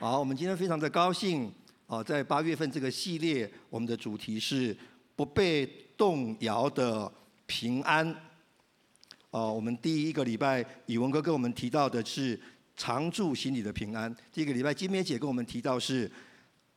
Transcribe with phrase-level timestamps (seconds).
[0.00, 1.52] 好，我们今天非常的高兴
[1.88, 4.74] 啊，在八月份这个系列，我们的主题是
[5.16, 7.12] 不被动摇的
[7.46, 8.14] 平安。
[9.30, 12.40] 哦，我们第一个礼拜，以文哥跟我们提到的是
[12.76, 16.08] 常住心里的平安；第一个礼拜，金梅姐跟我们提到是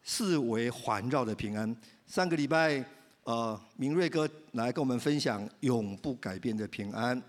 [0.02, 1.72] 四维环绕的平安；
[2.08, 2.84] 上个礼拜，
[3.26, 7.22] 呃，明瑞哥来跟我们分享永不改变的平安。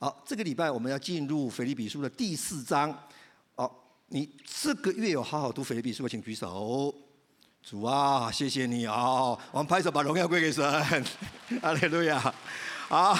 [0.00, 2.92] 好，这个礼拜我们要进入腓立比书的第四章。
[4.10, 6.94] 你这个月有好好读腓立比书的，请举手。
[7.62, 9.38] 主啊，谢谢你啊！
[9.52, 10.64] 我们拍手把荣耀归给神，
[11.60, 12.34] 阿利路亚。
[12.88, 13.14] 好，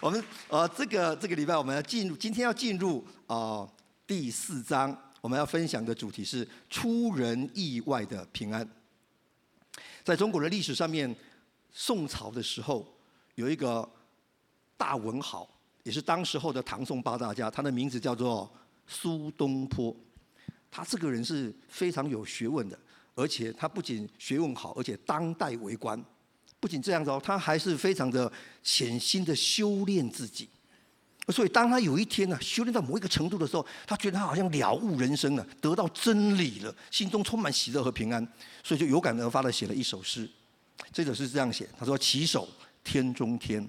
[0.00, 3.68] 我们呃，这个这个礼拜我们要进入，今天要进入啊、
[4.06, 8.66] 第四章，我们要分享的主题是出人意外的平安。
[10.02, 11.14] 在中国的历史上面，
[11.70, 12.86] 宋朝的时候
[13.34, 13.86] 有一个
[14.78, 15.46] 大文豪。
[15.82, 18.50] 也是当时候的唐宋八大家，他的名字叫做
[18.86, 19.94] 苏东坡。
[20.70, 22.78] 他这个人是非常有学问的，
[23.14, 26.02] 而且他不仅学问好，而且当代为官。
[26.58, 28.30] 不仅这样子哦，他还是非常的
[28.62, 30.48] 潜心的修炼自己。
[31.28, 38.26] 所以当他有一天呢，修炼到某一个程度的时候，他觉得他好像了悟人生了，得到真理了，心中充满喜乐和平安，
[38.62, 40.28] 所以就有感而发的写了一首诗。
[40.92, 42.48] 这首诗是这样写：他说，起手
[42.84, 43.66] 天中天。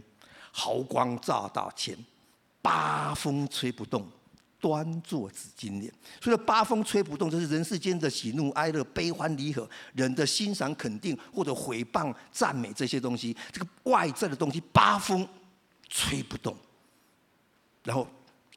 [0.54, 1.98] 毫光照大千，
[2.62, 4.06] 八风吹不动，
[4.62, 5.92] 端坐紫金莲。
[6.22, 15.28] 所以八风吹不动，这是人世间的喜怒哀乐、悲欢离合，人的欣赏、肯定或者诽谤、赞美这些东西，这个外在的东西，八风
[15.90, 16.56] 吹不动。
[17.84, 18.08] 然后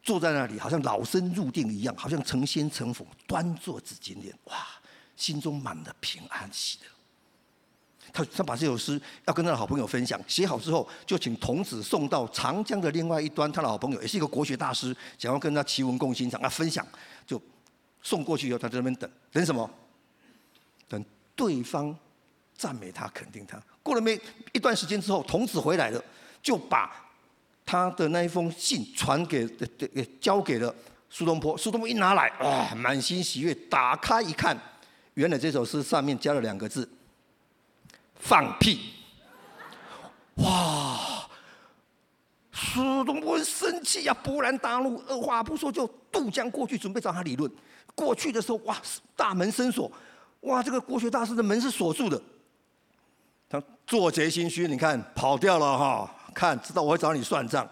[0.02, 4.32] 坐在那里，好像老僧入定一样，好像成仙成佛，端坐紫金莲。
[4.44, 4.56] 哇，
[5.16, 6.93] 心中满了平安喜乐。
[8.12, 13.50] 他他把这首诗要跟他的好朋友分享，写好之后就请童子送到长江的另外一端。
[13.50, 16.86] 他的好朋友也是一个国学大师，想要跟他齐文共欣赏，啊分享
[17.26, 17.40] 就
[18.02, 19.68] 送过去以后，他在那边等等什么？
[20.88, 21.96] 等对方
[22.56, 23.60] 赞美他、肯定他。
[23.82, 24.20] 过了没
[24.52, 26.04] 一段时间之后，童子回来了，
[26.42, 26.90] 就把
[27.66, 30.72] 他的那一封信传给给交给了
[31.10, 31.56] 苏东坡。
[31.56, 34.56] 苏东坡一拿来，哇，满心喜悦，打开一看，
[35.14, 36.88] 原来这首诗上面加了两个字。
[38.24, 38.80] 放屁！
[40.36, 41.28] 哇，
[42.50, 47.50] 苏东坡生气呀，勃然大怒，二话不说就渡江过去，准备找他理论。
[47.94, 48.76] 过去的时候，哇，
[49.14, 49.92] 大门深锁，
[50.40, 52.20] 哇，这个国学大师的门是锁住的。
[53.46, 57.68] 他做贼心虚，你看跑掉了哈，看知道我会找你算账。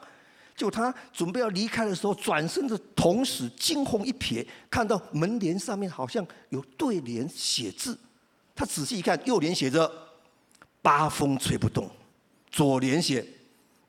[0.54, 7.98] 就他准备要离开的时候，转身的同时惊鸿一瞥，看到门帘上面好像有对联写字。
[8.54, 9.90] 他仔细一看，右联写着。
[10.82, 11.88] 八风吹不动，
[12.50, 13.24] 左联写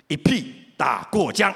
[0.07, 1.53] 一屁打过江。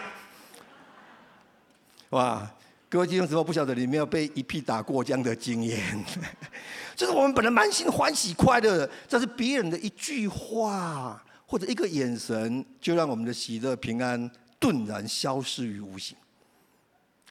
[2.09, 2.51] 哇，
[2.89, 6.03] 各位弟兄姊妹，不晓得你有没有被一屁打过江的经验？
[6.95, 16.17] 就是我们本来满心欢喜快乐的，但是别人的一句话或者一个眼神，就让我们的喜乐平安顿然消失于无形。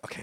[0.02, 0.22] OK，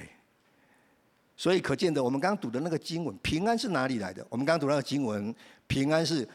[1.36, 4.26] 所以可见的，我们刚刚读的那个经文，平安是哪里来的？
[4.30, 5.36] 我们刚刚读那个经文，
[5.68, 6.26] 平安是。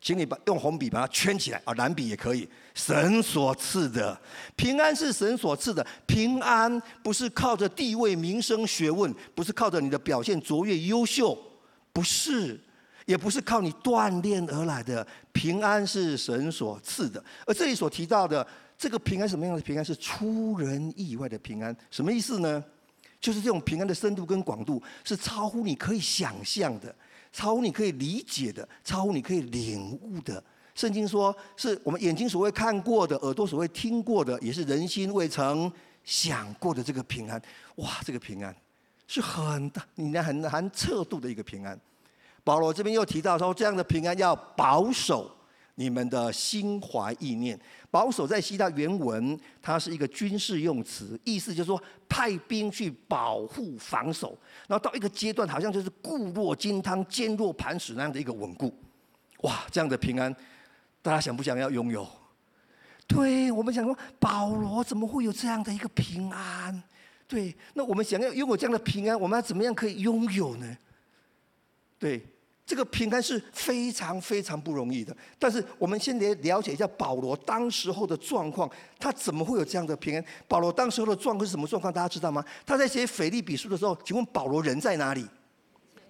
[0.00, 2.48] 请你把用红笔把它圈起来啊，蓝笔也可以。
[2.74, 4.16] 神所赐的
[4.54, 11.36] 平安是神所赐的平安，不是靠着地位、名声、学问，不是靠着你的表现卓越、优秀，
[11.92, 12.60] 不是，
[13.06, 17.22] 也不是靠你锻炼而来的平安，是神所赐的。
[17.46, 18.46] 而这里所提到的
[18.76, 19.84] 这个平安，什么样的平安？
[19.84, 21.74] 是出人意外的平安。
[21.90, 22.62] 什么意思呢？
[23.18, 26.94] 就是这种平安的深度跟广度，是超乎你可以想象的。
[27.36, 30.42] 超乎你可以理解的，超乎你可以领悟的。
[30.74, 35.70] 圣经说，是我们眼睛所谓看过的，耳朵所谓听过的，也是人心未曾
[36.02, 37.40] 想过的这个平安。
[37.74, 38.56] 哇，这个平安
[39.06, 41.78] 是很大，你很难测度的一个平安。
[42.42, 45.35] 保罗这边又提到说，这样的平安要保守。
[45.78, 47.58] 你们的心怀意念，
[47.90, 58.74] 保守在希腊原文，它是一个军事用词，意思就是说派兵去保护防守，然后到一个阶段，好像就是固若金汤、坚若磐石那样的一个稳固。
[59.42, 60.34] 哇，这样的平安，
[61.02, 62.08] 大家想不想要拥有？
[63.06, 66.82] 对，我们想说，保罗怎么会有这样的一个平安？
[67.28, 70.78] 对，那我们想要拥有这样的平安，我们要怎么样可以拥有呢？
[71.98, 72.26] 对。
[72.66, 78.68] 这个平安是非常非常不容易的，但是我们先来了解一下保罗当时候的状况，
[78.98, 80.24] 他怎么会有这样的平安？
[80.48, 81.92] 保罗当时候的状况是什么状况？
[81.92, 82.44] 大家知道吗？
[82.66, 85.24] 他在写腓立比书的时候，请问保罗人在哪里？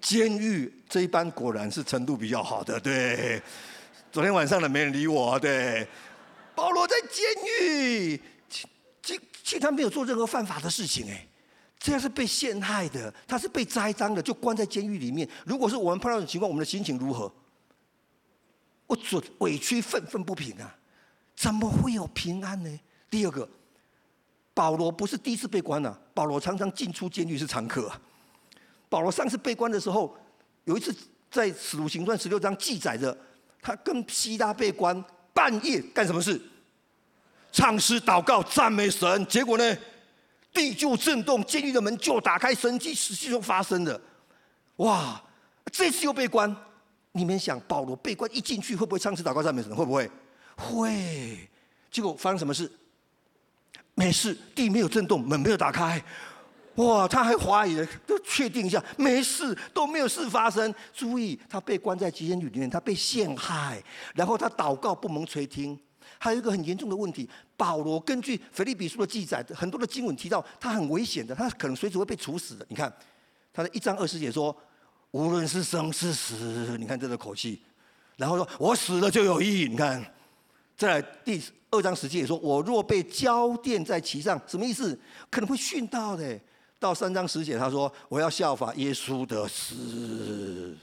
[0.00, 2.80] 监狱，这一班果然是程度比较好的。
[2.80, 3.42] 对，
[4.10, 5.38] 昨天晚上的没人理我。
[5.38, 5.86] 对，
[6.54, 7.24] 保罗在监
[7.68, 8.66] 狱，其
[9.02, 11.26] 其其他没有做任何犯法的事情，哎，
[11.86, 15.28] 这样是被陷害的，他是被栽赃的，就关在监狱里面。
[15.44, 17.32] 如果是我们碰到这种情况，我们的心情如何？
[18.88, 20.76] 我准委屈愤愤不平啊！
[21.36, 22.80] 怎么会有平安呢？
[23.08, 23.48] 第二个，
[24.52, 28.00] 保罗不是第一次被关了，保罗常常进出监狱是常客啊。
[28.88, 30.18] 保罗上次被关的时候，
[30.64, 30.92] 有一次
[31.30, 33.16] 在使徒行传十六章记载着，
[33.62, 36.42] 他跟西拉被关，半夜干什么事？
[37.52, 39.78] 唱诗祷告赞美神，结果呢？
[40.56, 44.00] 地就震动，监狱的门就打开，神迹实际就发生了。
[44.76, 45.22] 哇！
[45.70, 46.56] 这次又被关，
[47.12, 49.74] 你们想，保罗被关一进去，会不会唱诗祷告赞美神？
[49.76, 50.10] 会不会？
[50.56, 51.38] 会。
[51.90, 52.70] 结果发生什么事？
[53.94, 56.02] 没事，地没有震动，门没有打开。
[56.76, 57.06] 哇！
[57.06, 57.76] 他还怀疑，
[58.06, 60.74] 都确定一下，没事，都没有事发生。
[60.94, 63.82] 注意，他被关在监狱里面，他被陷害，
[64.14, 65.78] 然后他祷告不蒙垂听。
[66.18, 72.66] 还有一个很严重的问题，保罗根据腓立比书的记载，很多的经文提到他很危险的，他可能随时会被处死的。
[72.68, 72.92] 你看，
[73.52, 74.56] 他的一章二十节说，
[75.10, 77.60] 无论是生是死，你看这个口气，
[78.16, 79.68] 然后说我死了就有意义。
[79.68, 80.04] 你看，
[80.76, 84.98] 在第二章十节也说，我若被浇奠在其上，什么意思？
[85.30, 86.38] 可能会殉道的。
[86.78, 90.76] 到三章十节他说，我要效法耶稣的死。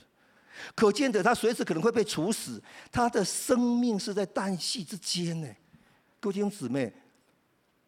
[0.74, 2.62] 可见的，他随时可能会被处死，
[2.92, 5.48] 他的生命是在旦夕之间呢。
[6.20, 6.92] 各位弟兄姊妹，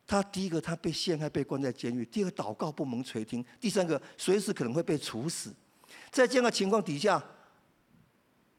[0.07, 5.55] 他第一个他被陷害，被关在监狱；第二个祷告不蒙垂听；第三个随时可能会被处死。
[6.11, 7.23] 在这样的情况底下，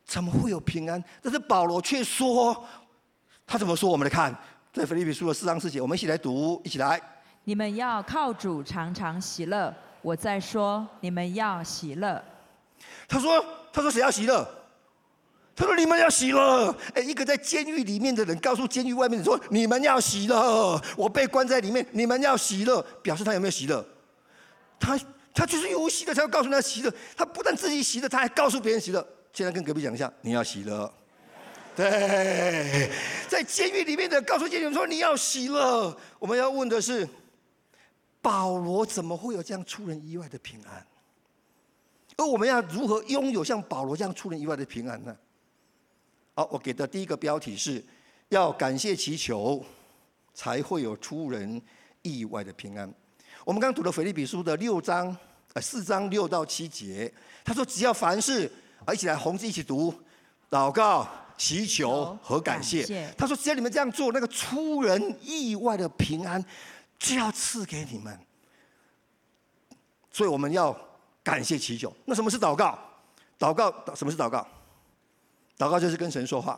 [0.03, 1.03] 怎么会有平安？
[1.21, 2.65] 但是保罗却说，
[3.45, 3.89] 他怎么说？
[3.89, 4.35] 我们来看，
[4.73, 6.99] 在腓立比书的四章四节，我们一起来读，一起来。
[7.43, 9.73] 你们要靠主常常喜乐。
[10.01, 12.23] 我在说，你们要喜乐。
[13.07, 13.45] 他说。
[13.77, 14.47] 他说：“谁要喜乐？”
[15.55, 23.83] 他说：“你们要喜乐。”哎，一个在监狱里面的人告诉监狱外面的人说：“你们要喜乐。”我被关在里面，你们要喜乐，表示他有没有喜乐？
[24.79, 24.99] 他
[25.33, 26.93] 他就是有喜乐，才要告诉他喜乐。
[27.15, 29.07] 他不但自己喜乐，他还告诉别人喜乐。
[29.33, 30.91] 现在跟隔壁讲一下：“你要喜乐。”
[31.75, 32.89] 对，
[33.27, 37.07] 在监狱里面的告诉监狱说：“你要喜乐。”我们要问的是：
[38.19, 40.85] 保罗怎么会有这样出人意外的平安？
[42.17, 45.15] 而我们要如何拥有像保罗这样出人意外的平安呢？
[46.33, 47.83] 好，我给的第一个标题是
[48.29, 49.63] 要感谢祈求，
[50.33, 51.61] 才会有出人
[52.01, 52.91] 意外的平安。
[53.45, 55.15] 我们刚读了腓立比书的六章，
[55.53, 57.11] 呃，四章六到七节，
[57.45, 58.51] 他说只要凡事
[58.83, 59.93] 啊，一起来红字一起读，
[60.49, 63.13] 祷告、祈求和感谢。
[63.15, 66.43] 他说只要你们这样做，那个出人意外的平安
[66.97, 68.19] 就要赐给你们。
[70.11, 70.75] 所以我们要。
[71.27, 72.79] 感谢祈求，那什么是祷告？
[73.37, 74.47] 祷告，什么是祷告？
[75.57, 76.57] 祷告就是跟神说话，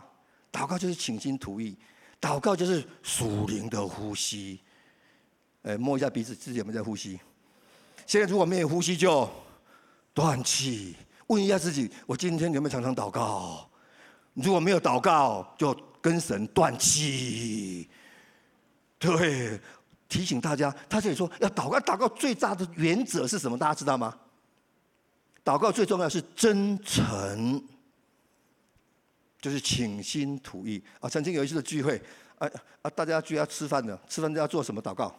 [0.51, 1.75] 祷告就是倾心吐意，
[2.21, 4.59] 祷告就是属灵的呼吸。
[5.63, 7.19] 哎，摸一下鼻子，自己有没有在呼吸？
[8.05, 9.27] 现在如果没有呼吸，就
[10.13, 10.95] 断气。
[11.25, 13.67] 问一下自己，我今天有没有常常祷告？
[14.35, 17.89] 如果没有祷告，就跟神断气。
[18.99, 19.59] 对，
[20.07, 23.57] 提醒大家，他这里说要祷告，祷告最大的原则是什么？
[23.57, 24.15] 大家知道吗？
[25.43, 27.63] 祷告最重要是真诚，
[29.41, 31.09] 就是倾心吐意啊！
[31.09, 31.99] 曾经有一次的聚会，
[32.37, 32.47] 啊
[32.81, 35.15] 啊，大家聚要吃饭的，吃饭都要做什么祷告？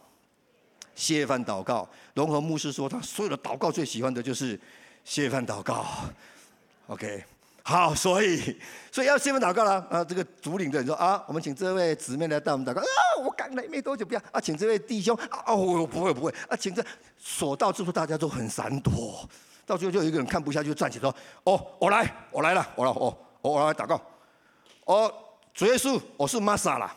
[0.93, 1.89] 谢饭祷告。
[2.13, 4.59] 龙和牧师说，他所有的祷告最喜欢的就是
[5.03, 5.85] 谢饭祷告。
[6.87, 7.23] OK，
[7.63, 8.55] 好，所以
[8.91, 10.03] 所以要谢饭祷告了啊！
[10.03, 12.85] 这个主领的人说啊，我们请这位姊妹来带我们祷告啊！
[13.23, 16.85] 我刚来没多久，不要啊，请这位弟兄啊，哦，不会不会啊，请这
[17.17, 19.27] 所到之处大家都很闪躲。
[19.65, 21.15] 到最后就有一个人看不下去，站起来说
[21.45, 24.01] ：“哦，我来，我来了，我来，哦，我来祷告。
[24.85, 25.13] 哦，
[25.53, 26.95] 主耶稣，我是玛莎啦。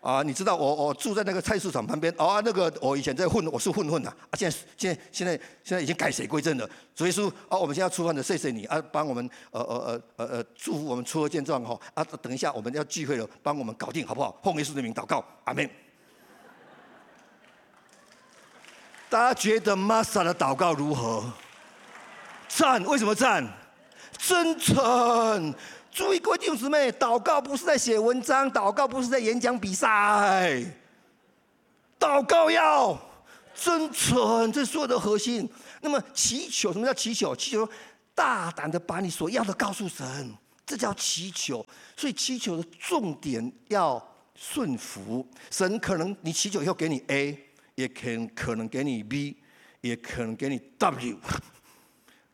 [0.00, 2.12] 啊，你知道我我住在那个菜市场旁边。
[2.18, 4.12] 哦，那个我以前在混，我是混混呐。
[4.28, 5.32] 啊，现在现在现在
[5.62, 6.68] 现在已经改邪归正了。
[6.94, 11.80] 主耶稣，啊，我们现在出饭的，谢谢你啊，帮我们呃呃呃呃呃祝福我们出恶见状哈。
[11.94, 14.38] 啊，等一下我们要聚会了，帮我们搞定好不好？
[14.42, 15.70] 奉耶稣的名祷告，阿门。
[19.08, 21.24] 大家觉得玛莎的祷告如何？
[22.56, 23.44] 赞，为什么赞？
[24.16, 25.52] 真诚。
[25.90, 30.64] 注意，各位弟兄姊妹，祷告不是在写文章，祷告不是在演讲比赛，
[31.98, 32.96] 祷告要
[33.56, 35.50] 真诚，这是所有的核心。
[35.80, 37.34] 那么祈求，什么叫祈求？
[37.34, 37.68] 祈求
[38.14, 40.32] 大胆的把你所要的告诉神，
[40.64, 41.64] 这叫祈求。
[41.96, 44.00] 所以祈求的重点要
[44.36, 45.76] 顺服神。
[45.80, 47.36] 可能你祈求以后给你 A，
[47.74, 49.38] 也可可能给你 B，
[49.80, 51.18] 也可能给你 W。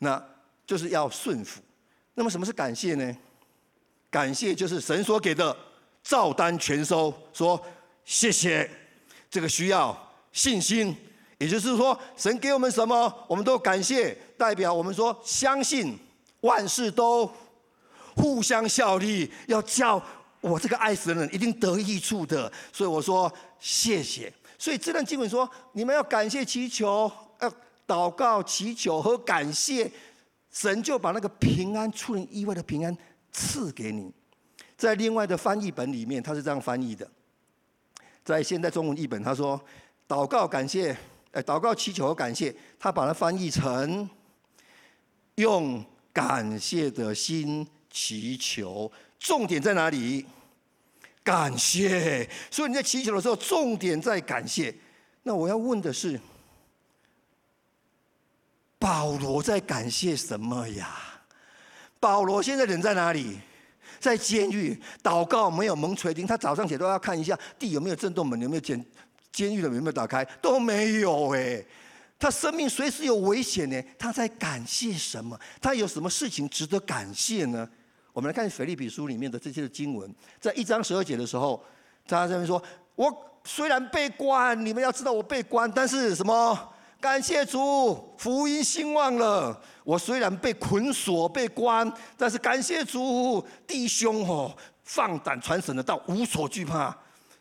[0.00, 0.22] 那
[0.66, 1.62] 就是要顺服。
[2.14, 3.16] 那么什么是感谢呢？
[4.10, 5.56] 感谢就是神所给的
[6.02, 7.64] 照单全收，说
[8.04, 8.68] 谢谢。
[9.30, 9.96] 这个需要
[10.32, 10.96] 信心，
[11.38, 15.96] 也就是说，神给我们什么，我们都感谢，代表我们说相信
[16.40, 17.30] 万事都
[18.16, 20.02] 互相效力，要叫
[20.40, 22.52] 我这个爱神的人一定得益处的。
[22.72, 24.32] 所以我说谢谢。
[24.58, 27.10] 所以这段经文说，你们要感谢、祈求、
[27.90, 29.90] 祷告、祈求和感谢，
[30.52, 32.96] 神就把那个平安、出人意外的平安
[33.32, 34.12] 赐给你。
[34.76, 37.10] 在另外的翻译本里面，他是这样翻译的。
[38.24, 39.60] 在现代中文译本，他说
[40.06, 40.96] ：“祷告感谢，
[41.32, 44.08] 哎，祷告祈求和感谢。”他把它翻译成
[45.34, 48.90] “用感谢的心祈求”。
[49.18, 50.24] 重点在哪里？
[51.24, 52.28] 感谢。
[52.52, 54.72] 所以你在祈求的时候，重点在感谢。
[55.24, 56.18] 那我要问的是，
[58.80, 60.88] 保罗在感谢什么呀？
[62.00, 63.38] 保罗现在人在哪里？
[64.00, 66.26] 在监狱祷告，没有门垂钉。
[66.26, 68.82] 他早上起来都要看一下地有没有震动，门有没有监
[69.30, 71.62] 监狱的门有没有打开，都没有哎。
[72.18, 73.82] 他生命随时有危险呢。
[73.98, 75.38] 他在感谢什么？
[75.60, 77.68] 他有什么事情值得感谢呢？
[78.14, 80.10] 我们来看腓立比书里面的这些的经文，
[80.40, 81.62] 在一章十二节的时候，
[82.08, 82.62] 他在那边说
[82.96, 86.72] ：“我虽然被关，你们要知道我被关，但是什么？
[87.00, 94.54] 感谢主，福音兴旺了。”我虽然被捆锁、被关，但是感谢主，弟兄哦，
[94.84, 96.96] 放胆传神的道，无所惧怕。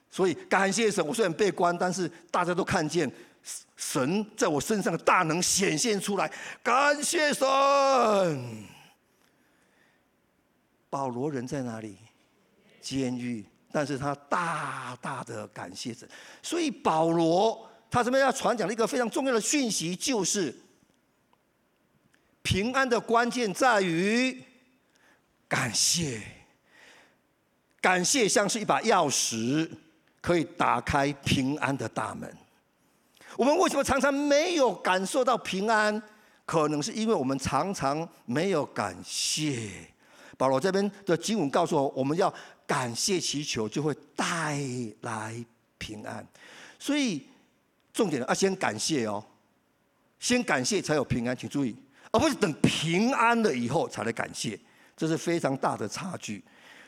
[0.09, 3.11] 所以感谢神，我虽然被关，但是大家都看见
[3.75, 6.31] 神在我身上的大能显现出来。
[6.63, 7.45] 感谢神。
[10.89, 11.97] 保罗人在哪里？
[12.81, 16.09] 监狱，但是他大大的感谢神。
[16.41, 20.55] 所以保罗他这边要传讲的一个非常重要的讯息就是。
[22.41, 24.41] 平安的关键在于
[25.47, 26.19] 感谢，
[27.79, 29.69] 感谢像是一把钥匙，
[30.19, 32.33] 可以打开平安的大门。
[33.37, 36.01] 我们为什么常常没有感受到平安？
[36.45, 39.69] 可能是因为我们常常没有感谢。
[40.35, 42.33] 保罗这边的经文告诉我，我们要
[42.65, 44.57] 感谢祈求，就会带
[45.01, 45.45] 来
[45.77, 46.25] 平安。
[46.79, 47.27] 所以
[47.99, 49.21] 重点要先感谢哦，
[50.21, 51.75] 先感谢才有平安，请注意。
[52.11, 54.57] 而不是等平安了以后才来感谢，
[54.95, 56.41] 这是非常大的差距。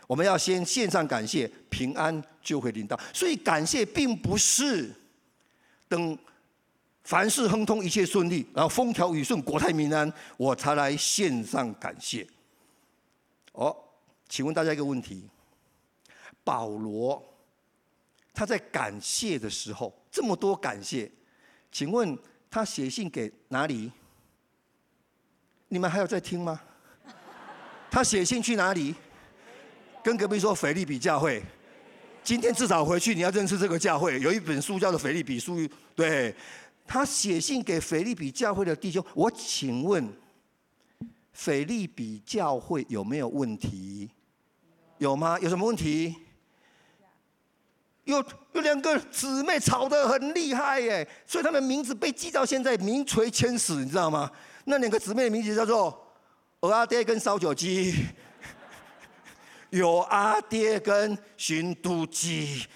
[0.07, 2.97] 我们要先献上感谢，平安就会临到。
[3.13, 4.89] 所以感谢并不是
[5.89, 6.17] 等
[7.03, 12.25] 凡事亨通、一切顺利，然后风调雨顺、国泰民安，我才来献上感谢。
[13.51, 13.75] 哦，
[14.29, 15.27] 请问大家一个问题：
[16.41, 17.21] 保罗
[18.33, 21.09] 他在感谢的时候这么多感谢，
[21.71, 22.17] 请问
[22.49, 23.89] 他写信给哪里？
[25.69, 26.61] 你们还有在听吗？
[27.89, 28.93] 他写信去哪里？
[30.03, 31.41] 跟隔壁说腓利比教会。
[32.23, 35.59] 今天至少回去你要认识这个教会，有一本书叫做《腓利比书》。
[35.95, 36.35] 对，
[36.85, 39.03] 他写信给腓利比教会的弟兄。
[39.15, 40.07] 我请问，
[41.33, 44.09] 腓利比教会有没有问题？
[44.97, 45.39] 有吗？
[45.39, 46.15] 有什么问题？
[48.11, 54.29] 有有两个姊妹吵得很厉害耶，所以他们名字被记到现在名垂千史，你知道吗？
[54.65, 56.07] 那两个姊妹的名字叫做
[56.59, 58.05] 蚵仔爹跟烧酒鸡，
[59.69, 62.67] 有阿爹跟寻都鸡，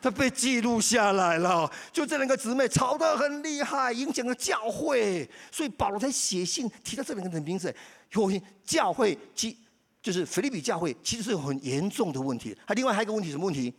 [0.00, 1.70] 他被记录下来了。
[1.92, 7.74] 就这两个姊妹吵得很厉害，影响了教会，所以保罗才写信提到这两个人的名字。
[8.12, 8.32] 有
[8.64, 9.54] 教会，其
[10.00, 12.56] 就是腓立比教会，其实是有很严重的问题。
[12.64, 13.74] 还另外还有一个问题，什么问题？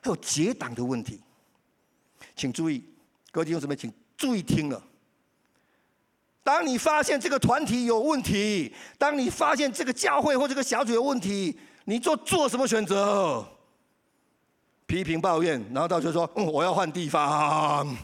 [0.00, 1.20] 还有结党的问题。
[2.34, 2.82] 请注意，
[3.30, 4.82] 各位弟兄姊妹，请注意听了。
[6.42, 13.46] 当你发现这个团体有问题，当你发现这个教会或这个小组有问题，你做做什么选择？
[14.86, 17.94] 批评抱怨，然后到就说：“嗯，我要换地方。”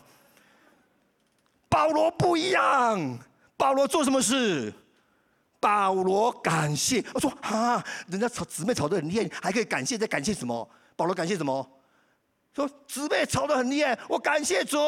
[1.70, 3.18] 保罗不一样，
[3.56, 4.70] 保罗做什么事？
[5.58, 7.02] 保罗感谢。
[7.14, 11.66] 我说：“啊，人家吵姊妹吵得很厉害，还可以感谢，在感谢什么？”保罗感谢什么？
[12.54, 14.78] 说姊妹吵得很厉害，我感谢主。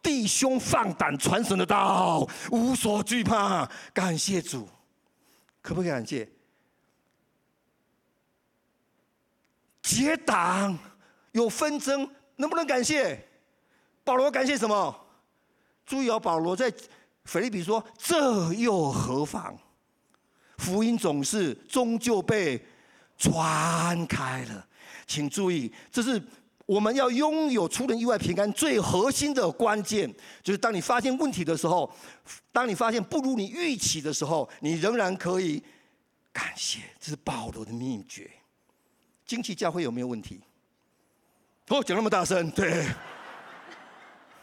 [0.00, 4.66] 弟兄放胆传神的道，无所惧怕，感谢主，
[5.60, 6.26] 可不可以感谢？
[9.82, 10.78] 结党
[11.32, 13.22] 有纷争，能不能感谢？
[14.04, 15.06] 保罗感谢什么？
[15.84, 16.72] 注意哦，保罗在
[17.24, 19.58] 腓立比说：“这又何妨？
[20.58, 22.64] 福音总是终究被
[23.18, 24.66] 传开了。”
[25.06, 26.22] 请注意，这是。
[26.68, 30.06] 我们要拥有出人意外平安，最核心的关键
[30.42, 31.90] 就是：当你发现问题的时候，
[32.52, 35.62] 当你发现不如你预期的时候，你仍然可以
[36.30, 36.80] 感谢。
[37.00, 38.30] 这是保罗的秘诀。
[39.24, 40.42] 惊奇教会有没有问题？
[41.68, 42.86] 哦，讲那么大声，对。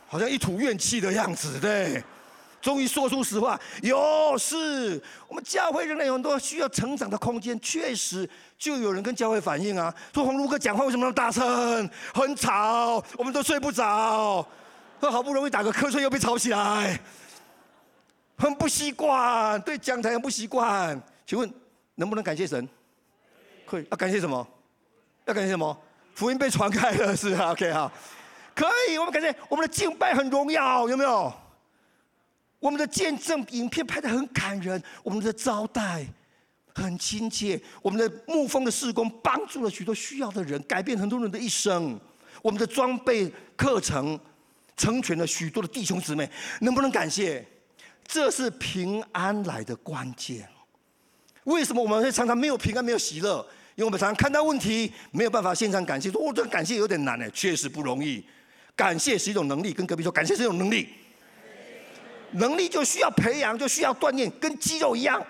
[0.08, 2.04] 好像一吐怨气的样子，对。
[2.66, 7.58] 终于说出实话，有是我们教会仍然有很多需要成长的空间。
[7.62, 14.44] 确实，就有人跟教会反映啊，说宏儒哥讲话为什么那么大声，很吵，我们都睡不着。
[15.00, 17.00] 说好不容易打个瞌睡又被吵起来，
[18.36, 21.00] 很不习惯，对讲台很不习惯。
[21.24, 21.48] 请问
[21.94, 22.68] 能不能感谢神？
[23.68, 23.86] 可以。
[23.92, 24.48] 要感谢什么？
[25.26, 25.78] 要感谢什么？
[26.16, 27.92] 福音被传开了，是啊，OK 哈，
[28.56, 28.98] 可以。
[28.98, 31.32] 我们感谢我们的敬拜很荣耀，有没有？
[32.66, 36.04] 我们的见证影片拍得很感人，我们的招待
[36.74, 42.00] 很亲切，我们的牧风的事工帮助了许多需要的人，改变很多人的一生。
[42.42, 44.20] 我们的装备课程
[44.76, 46.28] 成全了许多的弟兄姊妹，
[46.62, 47.46] 能不能感谢？
[48.04, 50.50] 这是平安来的关键。
[51.44, 53.48] 为什么我们会常常没有平安、没有喜乐？
[53.76, 56.10] 因为我们常常看到问题，没有办法现场感谢。
[56.10, 58.26] 说，哦，这个感谢有点难呢，确实不容易。
[58.76, 60.90] 感谢是一种能力，跟隔壁说，感谢是一种能力。
[62.36, 65.26] 能力就需要培养，就需要锻炼，跟肌肉一样。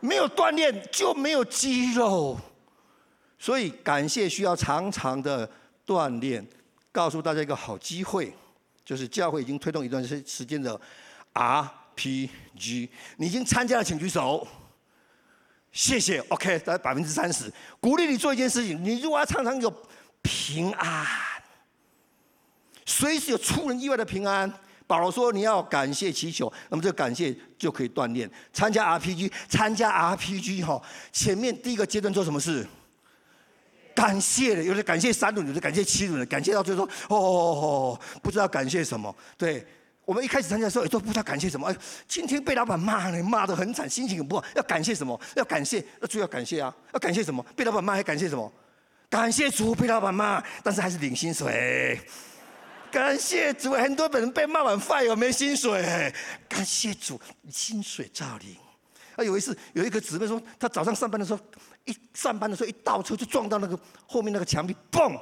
[0.00, 2.38] 没有锻炼就没有肌肉，
[3.38, 5.50] 所以感谢需要长长的
[5.86, 6.46] 锻炼。
[6.92, 8.32] 告诉大家一个好机会，
[8.84, 10.80] 就是教会已经推动一段时时间的
[11.32, 14.46] RPG，你已经参加了，请举手。
[15.72, 17.52] 谢谢，OK，大概百分之三十。
[17.80, 19.68] 鼓励你做一件事情，你如果要常常有
[20.22, 21.04] 平安，
[22.86, 24.52] 随时有出人意外的平安。
[24.86, 28.30] 保罗说：“你要感谢祈求，那么这个感谢就可以锻炼。
[28.52, 32.66] 参加 RPG，参加 RPG 哈，前面第一个阶段做什么事？
[33.94, 39.14] 感谢的，有的感谢三轮，有的感谢七轮的，感谢到最后说哦，不知道感谢什么。
[39.38, 39.66] 对，
[40.04, 41.66] 我们一开始参加的时候也都不知道感谢什么。
[41.68, 41.76] 哎，
[42.06, 44.44] 今天被老板骂了，骂得很惨，心情很不好。
[44.54, 45.18] 要感谢什么？
[45.36, 46.74] 要感谢，那就要感谢啊！
[46.92, 47.42] 要感谢什么？
[47.56, 48.52] 被老板骂还感谢什么？
[49.08, 51.98] 感谢主，被老板骂，但是还是领薪水。”
[52.94, 55.82] 感谢主，很多人被骂完饭有没薪水？
[56.48, 57.20] 感谢主，
[57.50, 58.56] 薪水照领。
[59.16, 61.40] 啊，有一次有一个姊妹说，她早上上班的时候，
[61.86, 63.76] 一上班的时候一倒车就撞到那个
[64.06, 65.18] 后面那个墙壁，嘣！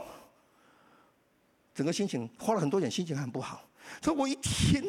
[1.75, 3.67] 整个心情花了很多钱，心情很不好。
[4.03, 4.85] 说我一天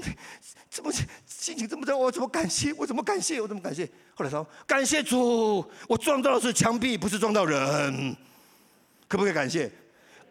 [0.69, 0.91] 怎么
[1.26, 2.74] 心情这么糟，我怎么感谢？
[2.74, 3.39] 我怎么感谢？
[3.39, 3.89] 我怎么感谢？
[4.13, 8.13] 后来说感谢主，我撞到的是墙壁，不是撞到人。
[9.08, 9.72] 可不可以感谢？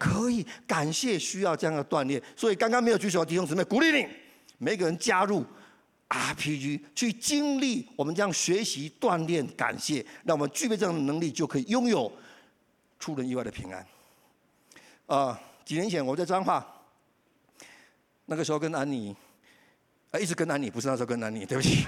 [0.03, 4.05] 可以感谢，需要这样的锻炼，所以刚刚没有举手的弟兄姊妹，鼓励你
[4.57, 5.45] 每个人加入
[6.09, 12.11] RPG，去经历我们这样学习锻炼感谢，让我们具备这样的能力，就可以拥有
[12.99, 13.85] 出人意外的平安。
[15.05, 16.67] 啊、几年前我在彰化，
[18.25, 19.15] 那个时候跟安妮，
[20.11, 21.87] 啊，一直跟安妮，不是那时候跟安妮，对不起。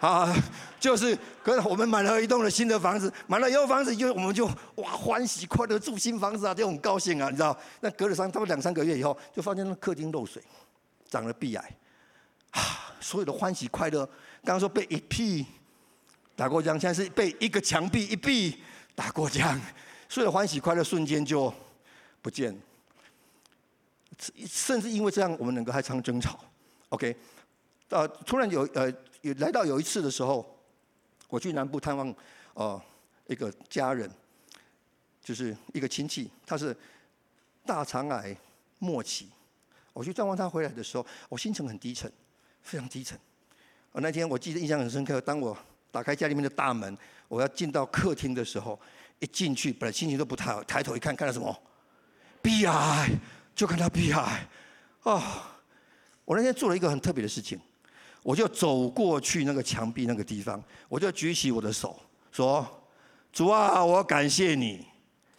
[0.00, 0.34] 啊，
[0.80, 7.54] 就是，可是我们买了一栋的新的房子，买了以后房子就我们就哇欢喜快乐住新房子啊，就很高兴啊，你知道？
[7.80, 10.42] 那隔了三，差不多两三个月以后，就发现那客厅漏水，
[11.10, 11.76] 长了壁癌，
[12.52, 14.06] 啊，所有的欢喜快乐，
[14.42, 15.44] 刚刚说被一屁
[16.34, 18.58] 打过浆，现在是被一个墙壁一壁
[18.94, 19.58] 打过浆，
[20.08, 21.52] 所有的欢喜快乐瞬间就
[22.22, 22.58] 不见，
[24.48, 26.40] 甚至因为这样，我们两个还常争吵
[26.88, 27.14] ，OK，
[27.90, 28.90] 呃，突然有呃。
[29.22, 30.58] 有来到有一次的时候，
[31.28, 32.14] 我去南部探望，
[32.54, 32.80] 呃，
[33.26, 34.10] 一个家人，
[35.22, 36.76] 就是一个亲戚，他是
[37.64, 38.36] 大肠癌
[38.78, 39.28] 末期。
[39.92, 42.10] 我去探望他回来的时候，我心情很低沉，
[42.62, 43.18] 非常低沉。
[43.92, 45.56] 而那天我记得印象很深刻，当我
[45.90, 46.96] 打开家里面的大门，
[47.28, 48.80] 我要进到客厅的时候，
[49.18, 51.62] 一进去本来心情都不太好，抬头一看，看到什么？
[52.40, 53.10] 壁癌，
[53.54, 54.48] 就看到壁癌。
[55.02, 55.22] 哦，
[56.24, 57.60] 我那天做了一个很特别的事情。
[58.22, 61.98] 我就走过去那个墙壁那个地方，我就举起我的手
[62.30, 62.66] 说
[63.32, 64.86] ：“主啊，我感谢你，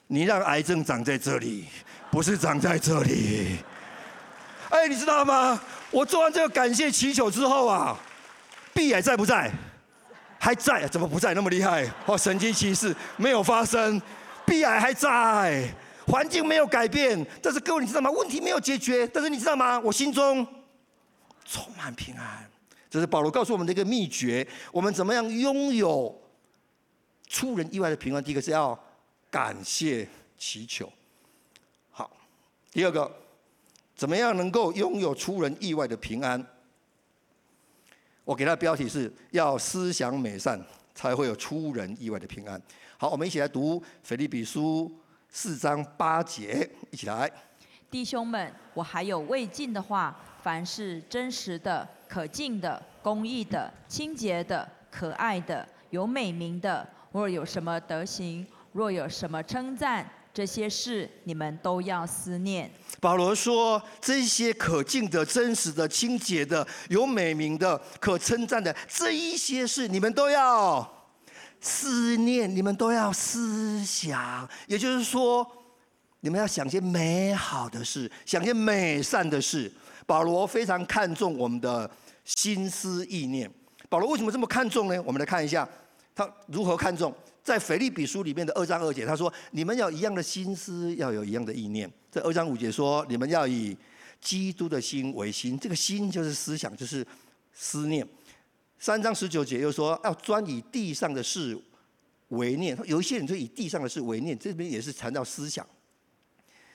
[0.08, 1.66] 你让癌症长在这里，
[2.10, 3.58] 不是长在这里。
[4.72, 5.62] ”哎，你知道吗？
[5.92, 7.98] 我做完这个感谢祈求之后啊，
[8.74, 9.52] 壁癌在不在？
[10.40, 10.88] 还在？
[10.88, 11.34] 怎么不在？
[11.36, 11.88] 那么厉害？
[12.08, 14.02] 哦，神迹奇事没有发生，
[14.44, 15.70] 壁癌还在，
[16.08, 18.10] 环境没有改变，但是各位你知道吗？
[18.10, 19.80] 问题没有解决，但是你知道吗？
[19.82, 20.48] 我心中
[21.46, 22.50] 充满平安。
[22.92, 26.14] 这是保罗告诉我们的一个秘诀：我们怎么样拥有
[27.26, 28.22] 出人意外的平安？
[28.22, 28.78] 第一个是要
[29.30, 30.06] 感谢
[30.38, 30.92] 祈求。
[31.90, 32.12] 好，
[32.70, 33.10] 第二个，
[33.96, 36.46] 怎么样能够拥有出人意外的平安？
[38.26, 40.62] 我给他的标题是要思想美善，
[40.94, 42.62] 才会有出人意外的平安。
[42.98, 44.92] 好，我们一起来读腓立比书
[45.30, 47.32] 四章八节，一起来。
[47.90, 50.14] 弟兄们，我还有未尽的话。
[50.44, 62.70] 凡是真实的、可敬的、公义的、清洁的、可爱的、有美名的，若有什么德行，若有什么称赞，这些事你们都要思念。
[63.00, 70.86] 保罗说：“这些可敬的、真实的、清洁的、有美名的、可称赞的，这一些事你们都要
[71.62, 74.46] 思念，你们都要思想。
[74.68, 75.50] 也就是说，
[76.20, 79.72] 你们要想些美好的事，想些美善的事。”
[80.12, 81.90] 保罗非常看重我们的
[82.26, 83.50] 心思意念。
[83.88, 85.02] 保罗为什么这么看重呢？
[85.04, 85.66] 我们来看一下
[86.14, 87.16] 他如何看重。
[87.42, 93.74] 在腓立比书里面的二章二节，他说：“你们要一样的心思，要有一样的意念。”在二章五节说：“你们要以
[94.20, 97.08] 基督的心为心。”这个心就是思想，就是
[97.54, 98.06] 思念。
[98.80, 101.58] 三章十九节又说：“要专以地上的事
[102.28, 105.66] 为念。”有一些人就以地上的事为念，这边也是谈到思想。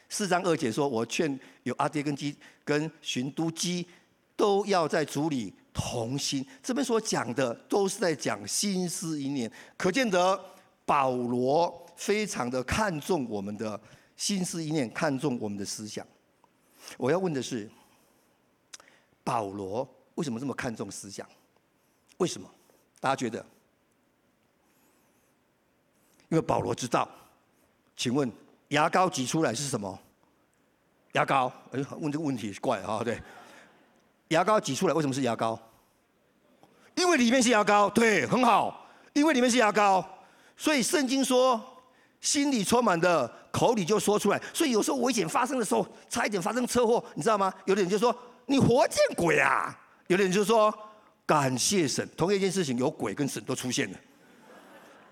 [0.09, 2.35] 四章二节说：“我劝有阿爹跟基
[2.67, 3.87] 跟寻都基
[4.37, 10.39] 都要在主里同心。”这边所讲的都是在讲心思意念，可见得。
[10.89, 13.81] 保罗非常的看重我们的
[14.17, 16.07] 心思意念，看重我们的思想。
[16.97, 17.69] 我要问的是，
[19.25, 21.29] 保罗为什么这么看重思想？
[22.19, 22.49] 为什么？
[23.01, 23.45] 大家觉得？
[26.29, 27.11] 因为保罗知道。
[27.97, 28.31] 请问
[28.69, 29.99] 牙膏挤出来是什么？
[31.17, 31.51] 牙膏？
[31.73, 33.19] 哎，问这个问题怪哈，对。
[34.29, 35.59] 牙膏挤出来为什么是牙膏？
[36.95, 38.87] 因为里面是牙膏，对，很好。
[39.15, 40.07] 因为里面是牙膏。
[40.59, 41.59] 所以圣经说，
[42.21, 44.39] 心里充满的，口里就说出来。
[44.53, 47.51] 所以有时候危险发生的时候，差一点发生车祸，你知道吗？
[47.65, 49.75] 有的人就说你活见鬼啊！
[50.09, 50.73] 有的人就说
[51.25, 52.07] 感谢神。
[52.15, 53.99] 同一件事情，有鬼跟神都出现了。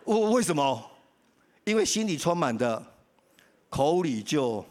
[0.04, 0.90] 为为什么？
[1.64, 2.82] 因为心里充满的，
[3.70, 4.62] 口里就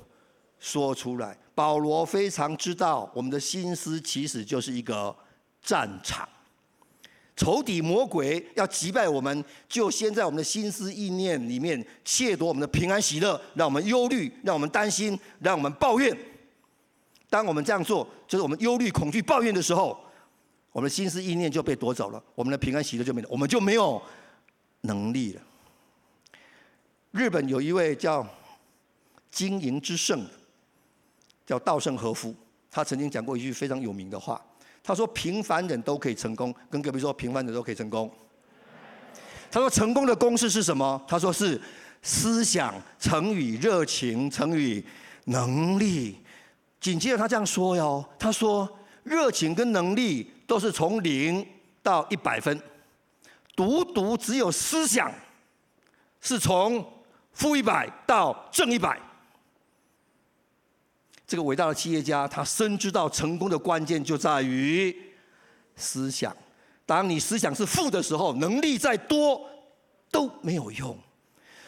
[0.64, 1.38] 说出来。
[1.54, 5.14] 保罗非常知道，我们的心思其实就是一个
[5.62, 6.28] 战场。
[7.36, 16.16] 仇敌魔鬼要击败我们，就先在我们的心思意念里面窃夺我们的平安喜乐，让我们忧虑，让我们担心，让我们抱怨。
[17.30, 20.00] 当我们这样做，就是我们忧虑、恐惧、抱怨的时候，
[20.72, 24.02] 我们的心思意念就被夺走了，我们的平安喜乐就没了，我们就没有
[24.82, 25.42] 能力了。
[27.12, 28.26] 日本有一位叫
[29.32, 30.24] 经营之圣，
[31.46, 32.34] 叫稻盛和夫，
[32.72, 34.42] 他曾经讲过一句非常有名的话。
[34.86, 38.12] 他说：“平凡人都可以成功。”跟隔壁说：“平凡人都可以成功。”
[39.50, 41.62] 他说：“成功的公式是什么？”他说：“是
[42.02, 44.84] 思想乘以热情乘以
[45.26, 46.18] 能力。”
[46.82, 48.70] 紧接着他这样说哟：“他说
[49.04, 51.48] 热情跟能力都是从零
[51.82, 52.62] 到一百分，
[53.56, 55.10] 独独只有思想
[56.20, 56.86] 是从
[57.32, 59.00] 负一百到正一百。”
[61.34, 64.96] 这个伟大的企业家，他深知道成功的关键就在于
[65.76, 66.32] 思想。
[66.86, 69.42] 当你思想是负的时候，能力再多
[70.12, 70.96] 都没有用。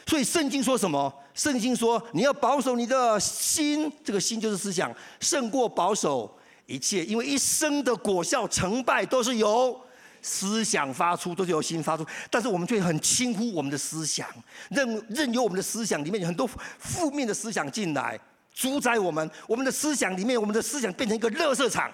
[0.05, 1.11] 所以圣经说什么？
[1.33, 7.03] 圣经说你要保守你的心，这个心就是思想，胜过保守一切。
[7.03, 9.75] 因为一生的果效成败都是由
[10.21, 12.05] 思想发出，都是由心发出。
[12.29, 14.29] 但是我们却很轻忽我们的思想，
[14.69, 16.47] 任任由我们的思想里面有很多
[16.77, 18.19] 负面的思想进来。
[18.55, 21.91] 主宰我们，我们的思想里面，我们的思想变成一个垃圾场。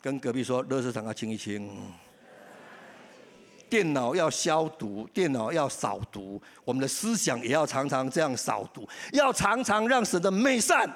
[0.00, 1.70] 跟隔壁说，垃圾场要清一清。
[3.68, 10.90] 电脑要消毒，电脑要扫毒，我们的思想也要常常这样扫毒，要常常让神的美善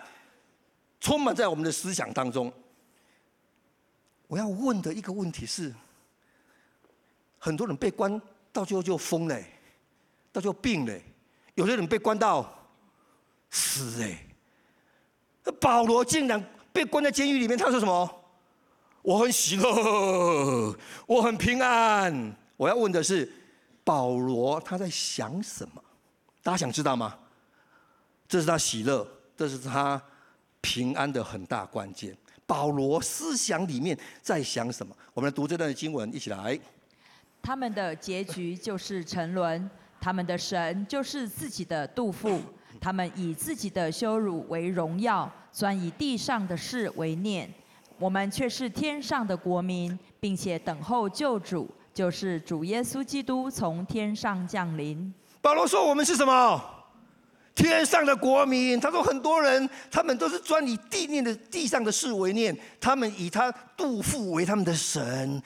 [0.98, 2.50] 充满在我们的思想当中。
[4.26, 5.72] 我要问的一个问题是：
[7.38, 9.38] 很多人被关到最后就疯了，
[10.32, 10.98] 到最后病了，
[11.56, 12.63] 有些人被关到。
[13.54, 14.18] 死哎！
[15.60, 18.24] 保罗竟然被关在监狱里面，他说什么？
[19.00, 22.36] 我很喜乐，我很平安。
[22.56, 23.30] 我要问的是，
[23.84, 25.80] 保罗他在想什么？
[26.42, 27.16] 大家想知道吗？
[28.26, 30.02] 这是他喜乐，这是他
[30.60, 32.16] 平安的很大关键。
[32.46, 34.96] 保罗思想里面在想什么？
[35.12, 36.58] 我们来读这段经文，一起来。
[37.40, 42.40] 他们的结局就是沉沦，他们的神就是自己的肚腹。
[42.80, 47.48] 他们以自己的羞辱为荣耀，专以地上的事为念。
[47.98, 55.14] 我们却是天上的国民，并且等候救主，就是主耶稣基督从天上降临。
[55.40, 56.60] 保罗说：“我们是什么？
[57.54, 65.40] 天上的国民。”他说：“很多人，他们都是专以地念的地上的事为念，他们以他杜父为他们的神。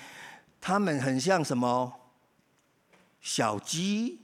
[0.60, 1.92] 他们很像什么？
[3.20, 4.20] 小鸡。”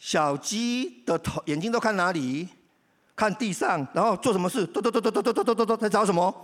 [0.00, 2.48] 小鸡的头眼睛都看哪里？
[3.14, 4.66] 看地上，然后做什么事？
[4.66, 6.34] 嘟嘟嘟嘟嘟嘟嘟嘟嘟，在找什么？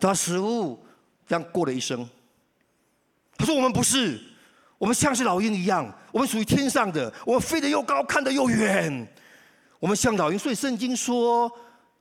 [0.00, 0.82] 找食物。
[1.26, 2.08] 这样过了一生。
[3.36, 4.18] 他说：“我们不是，
[4.78, 9.06] 我们像是老鹰一样，我们属于天上的，我们飞得又高，看得又远。
[9.78, 11.52] 我们像老鹰，所以圣经说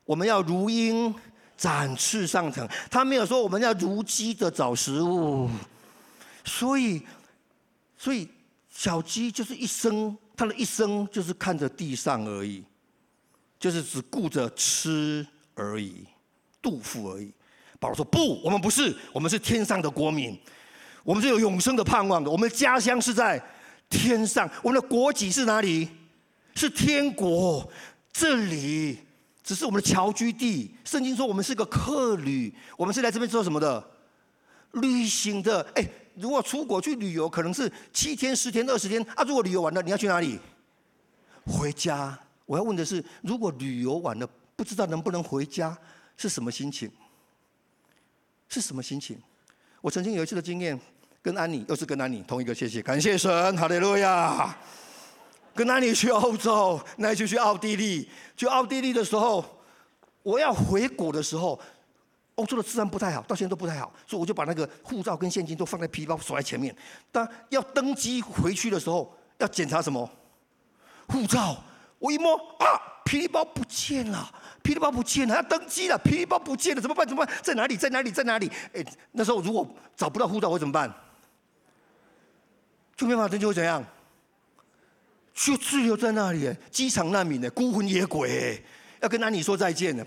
[0.06, 1.14] 我们要如鹰
[1.58, 2.66] 展翅上腾。
[2.90, 5.50] 他没有说我们要如鸡的找食物。
[6.46, 7.06] 所以，
[7.98, 8.30] 所以
[8.70, 12.64] 小鸡就是一生，他的一生就是看着地上而已，
[13.60, 16.06] 就是只顾着吃而已，
[16.62, 17.34] 杜甫而已。
[17.80, 20.40] 保罗说：“不，我们不是，我们是天上的国民，
[21.04, 22.30] 我们是有永生的盼望的。
[22.30, 23.44] 我们的家乡是在
[23.90, 25.90] 天上，我们的国籍是哪里？
[26.56, 27.68] 是天国。
[28.12, 28.98] 这里
[29.44, 30.76] 只是我们的侨居地。
[30.84, 33.92] 圣经说我们是个客旅，我们是来这边做什么的？
[34.72, 35.62] 旅行的。
[35.76, 35.88] 哎，
[36.20, 39.24] 如果出国去旅游，可能是七天、十天、二十天啊。
[39.24, 40.40] 如果旅游完了，你要去哪里？
[41.46, 42.18] 回家。
[42.46, 45.78] 我要问的是，如果旅游完了，不知道能不能回家，
[46.16, 46.90] 是什么心情？”
[48.50, 49.22] 是什么心情？
[49.82, 50.80] 我曾经有一次的经验，
[51.22, 54.58] 跟安妮，又是跟安妮同一个，谢谢，感谢神，哈利路亚。
[55.54, 59.44] 跟安妮去欧洲，那一次去奥地利，去奥地利的时候，
[60.24, 61.60] 我要回国的时候，
[62.38, 66.76] 欧洲的治安不太好，到现在都不太好，所以我就把那个护照跟现金都放在皮包锁在前面。
[67.12, 70.10] 当要登机回去的时候，要检查什么？
[71.08, 71.58] 护照，
[72.00, 74.32] 我一摸啊，皮包不见了。
[74.62, 75.98] 皮包不见了，要登机了。
[75.98, 77.08] 皮包不见了，怎么办？
[77.08, 77.36] 怎么办？
[77.42, 77.76] 在哪里？
[77.76, 78.12] 在哪里？
[78.12, 78.52] 在哪里？
[78.74, 80.94] 哎，那时候如果找不到护照，我怎么办？
[82.96, 83.84] 就没法登机会怎样？
[85.34, 88.62] 就滞留在那里，机场难民呢，孤魂野鬼，
[89.00, 90.06] 要跟安妮说再见了。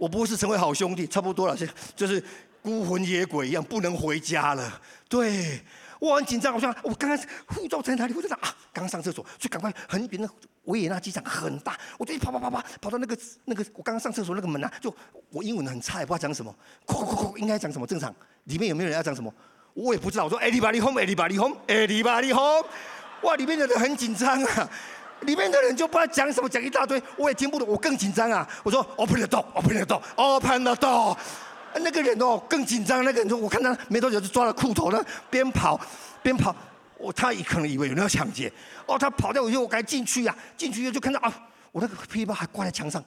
[0.00, 1.54] 我不会是成为好兄弟，差不多了，
[1.94, 2.24] 就是
[2.62, 4.80] 孤魂野鬼一样，不能回家了。
[5.08, 5.60] 对。
[6.00, 8.14] 我很紧张，我说我刚刚护照在哪里？
[8.14, 8.56] 我在哪啊？
[8.72, 10.26] 刚上厕所，就赶快很远的
[10.64, 14.90] 维也纳机场很大，我就一跑跑跑跑跑到那个那个我刚刚上厕所那个门啊，就
[15.28, 18.10] 我英文很差，也不知道讲什么，哐哐哐，应该讲什么正常？
[18.44, 19.30] 里面有没有人要讲什么？
[19.74, 20.24] 我也不知道。
[20.24, 22.66] 我说 Everybody home，Everybody home，Everybody home。
[23.20, 24.70] 哇，里面的人很紧张啊，
[25.22, 28.48] 里面的人就不知道讲什么，讲一大堆，我也听不懂，我更紧张啊。
[28.62, 31.16] 我说 Open the door，Open the door，Open the door。
[31.72, 35.80] 那个人哦更紧张，那个人说：“我看他没多久就抓了裤头，那边跑
[36.20, 36.52] 边跑，
[36.98, 38.52] 我他也可能以为有人要抢劫，
[38.86, 41.32] 哦，他跑掉以后我赶紧进去呀，进去以后就看到啊，
[41.70, 43.00] 我那个皮包还挂在墙上，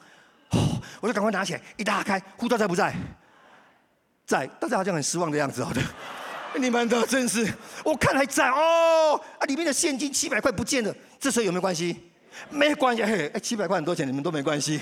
[0.52, 2.95] 哦，我就赶快拿起来，一打开，护照在不在？
[4.26, 5.82] 在，大家好像很失望的样子，好的，
[6.56, 7.45] 你们的真是，
[7.84, 11.97] 我看还在哦，啊，里面的现金七百块不见了，这时候有没有关系？
[12.49, 14.81] 没关系，嘿，哎，七百块很多钱，你们都没关系。”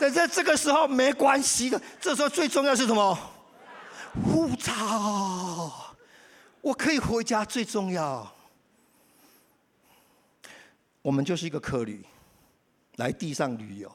[0.00, 3.16] 但在这这个时候没关系的，这时候最重要是什么？
[4.24, 5.94] 护照，
[6.60, 8.28] 我可以回家最重要。
[11.02, 12.04] 我们就是一个客旅，
[12.96, 13.88] 来地上旅游，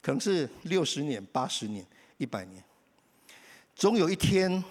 [0.00, 1.84] 可能是六十年、八十年、
[2.16, 2.64] 一百年，
[3.76, 4.64] 总有一天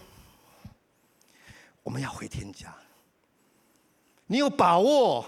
[1.83, 2.73] 我们要回天家。
[4.25, 5.23] 你有把握？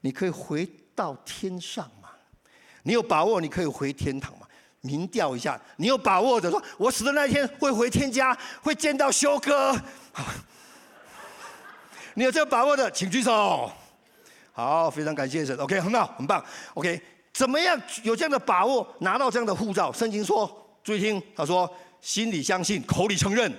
[0.00, 2.08] 你可以回到天上吗。
[2.82, 4.46] 你有把握你可以回天堂吗？
[4.80, 9.76] 民调一下，你有把握的说，我死的那一天会回天家，会见到修哥。
[12.14, 13.70] 你有这个把握的，请举手。
[14.52, 15.56] 好，非常感谢神。
[15.58, 16.42] OK，很好，很棒。
[16.74, 17.00] OK，
[17.32, 19.92] 怎么样有这样的把握拿到这样的护照？
[19.92, 20.48] 圣经说，
[20.84, 23.52] 注意听，他说，心里相信，口里承认，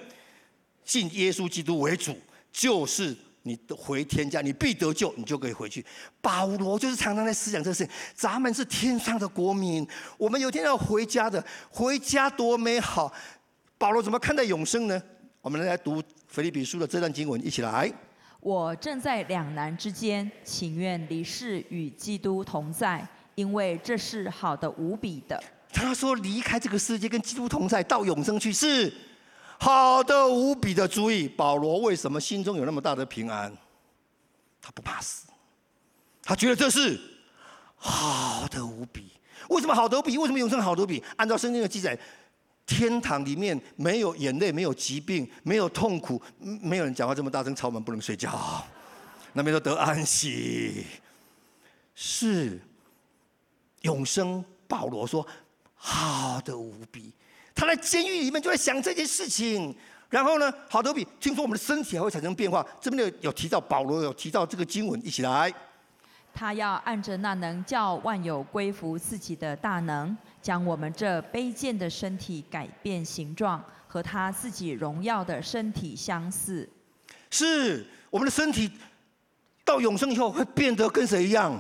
[0.86, 2.17] 信耶稣基督为主，
[2.52, 3.15] 就是。
[3.43, 5.86] 你回天家，你必得救，你就可以回去。
[6.21, 7.93] 保罗就是常常在思想这个事情。
[8.13, 13.12] 咱们是天上的国民，我们有天要回家的，回家多美好。
[13.78, 15.02] 保罗怎么看待永生呢？
[15.41, 17.91] 我们来读腓利比书的这段经文，一起来。
[18.41, 25.41] 我正在两难之间，情愿离世与基督同在，因为这是好的无比的。
[25.71, 28.93] 他说离开这个世界跟基督同在，到永生去是。
[29.60, 33.56] 好的无比的主意，保罗为什么心中有那么大的平安？
[34.62, 35.28] 他不怕死，
[36.24, 37.00] 他觉得这是
[37.76, 39.12] 好的无比。
[39.50, 40.17] 为什么好的无比？
[40.17, 41.04] 为什么永生好的无比？
[41.17, 41.98] 按照圣经的记载，
[42.65, 48.63] 天堂里面没有眼泪，没有疾病，没有痛苦，没有人讲话这么大声吵门不能睡觉，
[49.34, 50.86] 那边都得安息，
[51.93, 52.62] 是
[53.82, 54.43] 永生。
[54.67, 55.26] 保罗说
[55.74, 57.12] 好的无比。
[57.60, 59.76] 他在监狱里面就在想这件事情，
[60.10, 65.54] 然后呢，好德比听说我们的身体还会产生变化，这边有有提到保罗有提到这个经文，一起来。
[66.34, 76.69] 他要按着那能叫万有归服自己的大能，将我们这卑贱的身体改变形状，和他自己荣耀的身体相似。
[77.30, 78.72] 是我们的身体
[79.65, 81.60] 到永生以后会变得跟谁一样？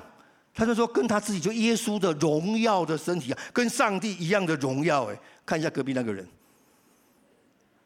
[0.59, 5.17] 他就说跟他自己就耶稣的荣耀的身体啊，跟上帝一样的荣耀哎。
[5.45, 6.27] 看一下隔壁那个人，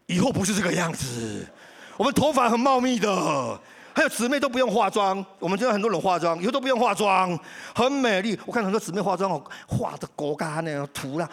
[0.07, 1.47] 以后不是这个样子。
[1.95, 3.61] 我们头发很茂密的，
[3.93, 7.39] 还有姊妹都不用化妆，我们知道很多人化妆，以后都不用化妆，
[7.73, 8.37] 很美丽。
[8.45, 11.29] 我看很多姊妹化妆哦，画的狗干那样涂了，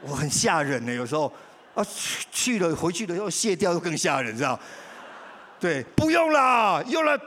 [0.00, 0.94] 我很吓人呢。
[0.94, 1.30] 有时候
[1.74, 4.58] 啊去去了回去了又卸掉，又更吓人，知道？
[5.60, 7.20] 对，不用啦，用了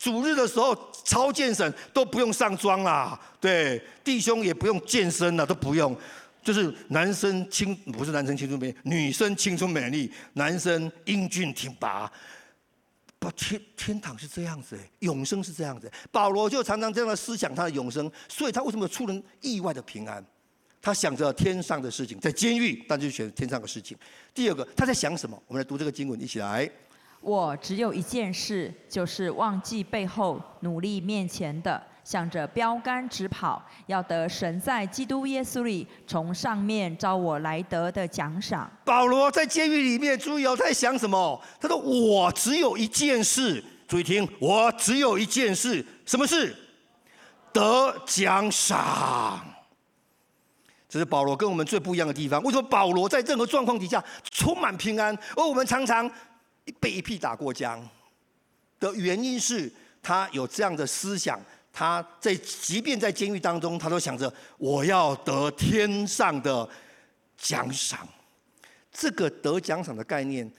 [0.00, 3.20] 主日的时候超健身都不用上妆啦。
[3.38, 5.94] 对，弟兄也不用健身了，都不用，
[6.42, 12.10] 就是男生青不是男生青春美丽，女生青春美丽，男生英俊挺拔。
[13.18, 15.92] 不，天天堂是这样子，永生是这样子。
[16.10, 20.24] 保罗就常常这样的思想他的永生，所以他为什么出人意外的平安？
[20.80, 23.94] 他想着天上的事情，在监狱，但就选天上的事情。
[24.32, 25.38] 第二个，他在想什么？
[25.46, 26.66] 我们来读这个经文，一起来。
[27.20, 31.82] 我只有一件事，就是忘记背后，努力面前的。
[32.02, 38.68] 向着标杆直跑，要得神在基督耶稣里从上面召我来得的奖赏。
[38.84, 41.40] 保罗在监狱里面，注意哦，在想什么？
[41.60, 46.56] 他说：“我只有一件事，注意听，我只有一件事，什么事？
[47.52, 49.40] 得奖赏。”
[50.88, 52.42] 这是保罗跟我们最不一样的地方。
[52.42, 56.10] 为什么保罗在任何状况底下充满平安，而我们常常
[56.78, 57.86] 被一屁打过江？
[58.78, 61.40] 的原因是他有这样的思想。
[61.72, 66.68] 他在即便在监狱当中，他都想着我要得天上的
[67.38, 68.08] 奖赏。
[68.90, 70.50] 这个得奖赏的概念，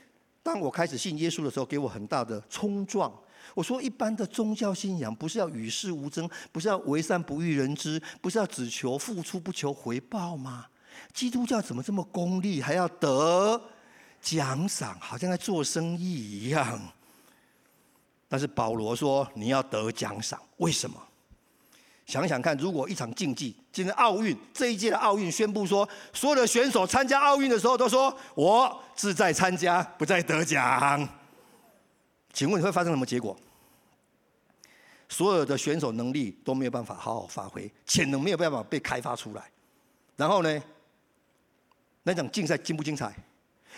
[0.42, 3.14] 当我开始信耶稣的时候，给我很大的冲撞。
[3.54, 10.68] 我说，一般的宗教信仰不是要与世无争，不是要为善不欲人知，不是要只求付出不求回报吗？
[11.14, 13.62] 基督教怎么这么功利，还要得
[14.22, 16.80] 奖赏，好像在做生意一样？
[18.30, 20.98] 但是保罗说，你要得奖赏，为什么？
[22.06, 31.08] 想想看，如果一场竞技，今天奥运这一届的奥运宣布说，所有的选手参加奥运的时候都说，我志在参加，不在得奖。
[32.34, 33.38] 请问你会发生什么结果？
[35.10, 39.50] 所有的选手能力都没有办法好好发挥，潜能没有办法被开发出来。
[40.16, 40.64] 然后呢，
[42.04, 43.14] 那场竞赛精不精彩？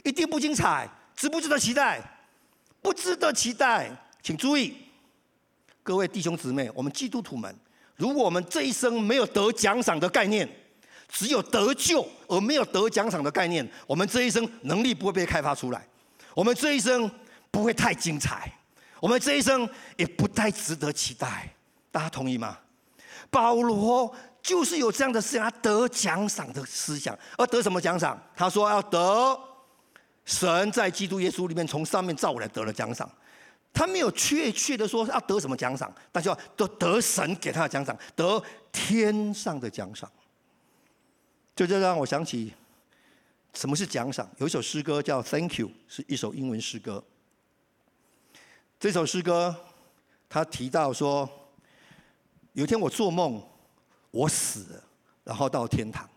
[0.03, 2.01] 一定不精彩，值不值得期待？
[2.82, 3.89] 不值得期待。
[4.21, 4.75] 请注意，
[5.84, 7.56] 各位弟兄姊妹，我们基督徒们，
[7.95, 10.49] 如果我们这一生没有得奖赏的概念，
[11.08, 15.86] 只有得救而没有得奖赏的概念，我们这一生能力不会被开发出来，
[16.34, 17.10] 我们这一生
[17.51, 18.51] 不会太精彩，
[18.99, 21.53] 我们这一生也不太值得期待。
[21.91, 22.58] 大家同意吗？
[23.29, 28.19] 保罗就是有这样的思想，他得奖赏的思想，而得什么奖赏？
[28.36, 29.39] 他说要得
[30.26, 33.10] 神在基督耶稣里面从上面召我来得了奖赏。
[33.74, 40.10] 他没有确切的说要得什么奖赏，但是要得得神给他的奖赏，得天上的奖赏。
[41.56, 42.54] 就这让我想起
[43.56, 44.30] 什么是奖赏。
[44.38, 47.04] 有一首诗歌叫《Thank You》，是一首英文诗歌。
[48.80, 49.56] 这首诗歌
[50.30, 51.28] 他提到说，
[52.54, 53.42] 有一天我做梦，
[54.12, 54.84] 我死了，
[55.24, 56.08] 然后到天堂。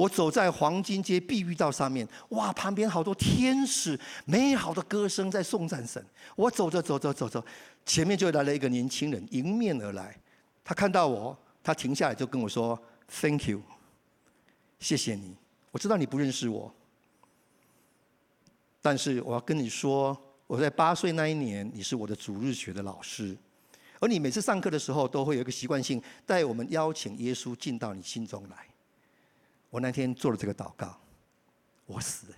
[0.00, 6.02] 我走在黄金街碧玉道上面，哇，旁边好多天使，美好的歌声在颂赞神。
[6.34, 7.44] 我走着走着走着，
[7.84, 10.18] 前面就来了一个年轻人迎面而来，
[10.64, 12.80] 他看到我，他停下来就跟我说
[13.20, 13.60] ：“Thank you，
[14.78, 15.36] 谢谢你。
[15.70, 16.72] 我知道你不认识我，
[18.80, 23.36] 但是我要跟你说，我在八岁那一年，你是我的主日学的老师，
[23.98, 28.56] 而你每次上课的时候，都会有一个习惯性带我们邀请耶稣进到你心中来。”
[29.70, 31.00] 我那天做了这个祷告，
[31.86, 32.36] 我死了，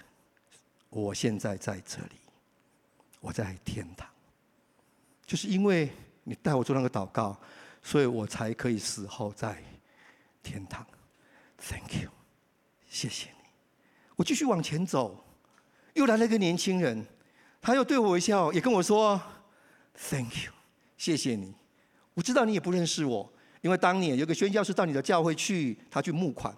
[0.91, 2.17] 我现在在这里，
[3.21, 4.07] 我在天堂，
[5.25, 5.91] 就是因为
[6.25, 7.39] 你带我做那个祷告，
[7.83, 9.63] 所以我才可以死后在
[10.43, 10.87] 天堂。
[11.59, 12.11] Thank you，
[12.89, 13.37] 谢谢你。
[14.17, 15.25] 我继续往前走，
[15.95, 17.07] 又来了一个年轻人，
[17.63, 19.21] 他又对我微笑，也跟我说
[20.11, 20.53] ：“Thank you，
[20.99, 21.55] 谢谢你。
[22.13, 26.55] 我知道你也不认识我，因为当年有个宣教士到你的教会去，他去募款。”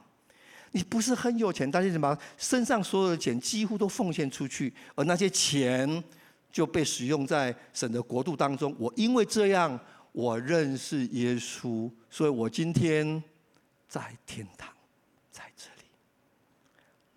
[0.75, 6.03] 你不是很有钱，但是你把身上所有的钱几乎都奉献出去，而那些钱
[6.51, 8.75] 就被使用在神的国度当中。
[8.77, 9.79] 我因为这样，
[10.11, 13.23] 我认识耶稣，所以我今天
[13.89, 14.69] 在天堂，
[15.31, 15.89] 在这里。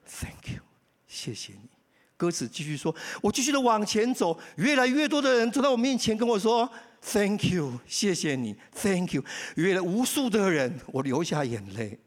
[0.08, 0.62] Thank you，
[1.08, 1.68] 谢谢你。
[2.16, 6.70] 歌词继续说，我继续的往前走，越来越多的人走到我面前跟我说
[7.02, 9.26] ：“Thank you，谢谢你，Thank you。”
[9.58, 11.98] 越来无数的人，我流下眼泪。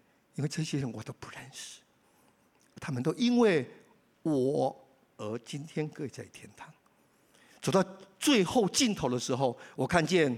[0.41, 1.81] 因为这些人我都不认识，
[2.77, 3.71] 他们都因为
[4.23, 4.75] 我
[5.19, 6.73] 而今天跪在天堂。
[7.61, 7.85] 走到
[8.19, 10.35] 最后尽头的时候，我看见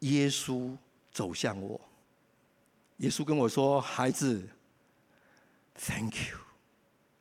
[0.00, 0.76] 耶稣
[1.12, 1.80] 走向我。
[2.96, 4.48] 耶稣跟我说：“孩子
[5.76, 6.38] ，Thank you。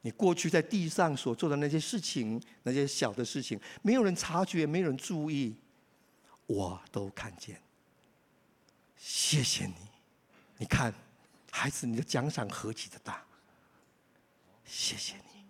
[0.02, 5.56] 你过去在地上所做的那些事情，那些小的事情，没有人察觉，没有人注意。
[6.48, 7.62] 我都看见。
[8.96, 9.76] 谢谢你，
[10.58, 10.92] 你看，
[11.58, 13.26] 孩子，你的奖赏何其的大！
[14.64, 15.44] 谢谢你。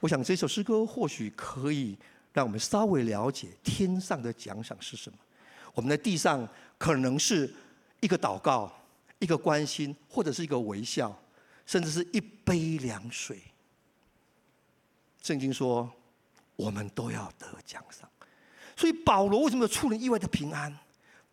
[0.00, 1.96] 我想这首诗歌或许可以
[2.32, 5.16] 让我们稍微了解天上的奖赏是什么。
[5.74, 7.54] 我们在地上可能是
[8.00, 8.72] 一个祷告、
[9.20, 11.16] 一个关心，或者是一个微笑，
[11.64, 13.40] 甚至是一杯凉水。
[15.22, 15.88] 圣经说，
[16.56, 18.10] 我们都要得奖赏。
[18.76, 20.76] 所以保罗为什么出人意外的平安？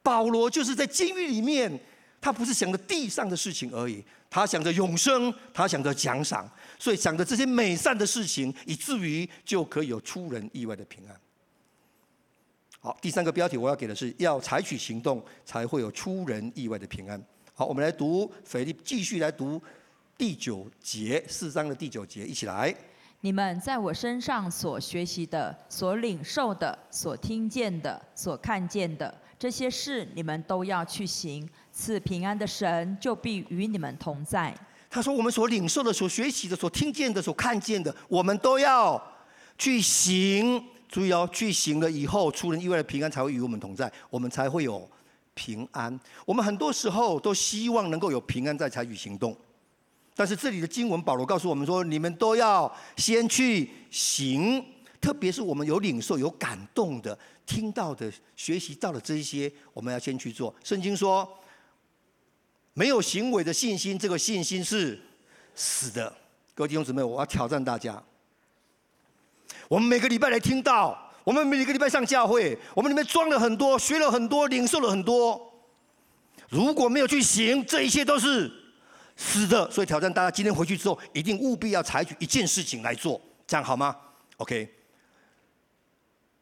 [0.04, 1.82] 保罗就是在监狱里面，
[2.28, 6.46] 他不是想着地上的事情而已，他想着永生，他想着奖赏，
[6.78, 11.18] 所以想着这些美善的事情，以至于就可以有出人意外的平安。
[12.82, 17.18] 好，第三个标题我要给的是要采取行动，才会有出人意外的平安。
[17.54, 19.62] 好，我们来读腓立，继续来读
[20.18, 22.76] 第九节，四章的第九节，一起来。
[23.22, 29.18] 你们在我身上所学习的、所领受的、所听见的、所看见的。
[29.40, 34.56] 这些事你们都要去行，赐平安的神就必与你们同在。
[34.90, 39.02] 他说：“我们所领受的、所学习的、所听见的、所看见的，我们都要
[39.58, 40.64] 去行。
[40.88, 44.90] 注意哦，去行了以后，出人意外的平安才会与我们同在，我们才会有
[45.34, 46.00] 平安。
[46.26, 49.38] 我们很多时候都希望能够有平安再采取行动，
[50.16, 54.66] 但是这里的经文，保罗告诉我们说：你们都要先去行。”
[55.00, 57.18] 特别是我们有领受、有感动的、
[57.48, 60.54] 听到的、学习到的这一些，我们要先去做。
[60.64, 61.28] 圣经说，
[62.74, 65.00] 没有行为的信心，这个信心是
[65.56, 66.16] 死的。
[66.54, 68.04] 各位弟兄姊妹，我要挑战大家。
[69.68, 75.54] 我们每个礼拜来听到，我们每个礼拜上教会，我们里面装了很多，学了很多，领受了很多。
[76.50, 78.52] 如果没有去行，这一切都是
[79.16, 79.70] 死的。
[79.72, 83.96] 所以挑战大家，今天回去之后，一定务必要采取一件事情来做，这样好吗
[84.38, 84.77] ？OK。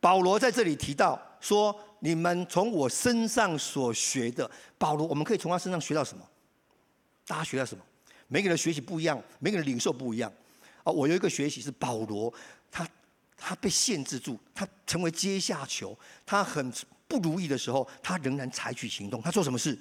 [0.05, 4.47] 保罗在这里提到说：“你们从我身上所学的，
[4.77, 6.23] 保罗，我们可以从他身上学到什么？
[7.25, 7.83] 大家学到什么？
[8.27, 10.31] 每个人学习不一样，每个人领受不一样。
[10.83, 12.31] 啊，我有一个学习是保罗，
[12.69, 12.87] 他
[13.35, 16.71] 他被限制住，他成为阶下囚，他很
[17.07, 19.19] 不如意的时候，他仍然采取行动。
[19.23, 19.75] 他做什么事？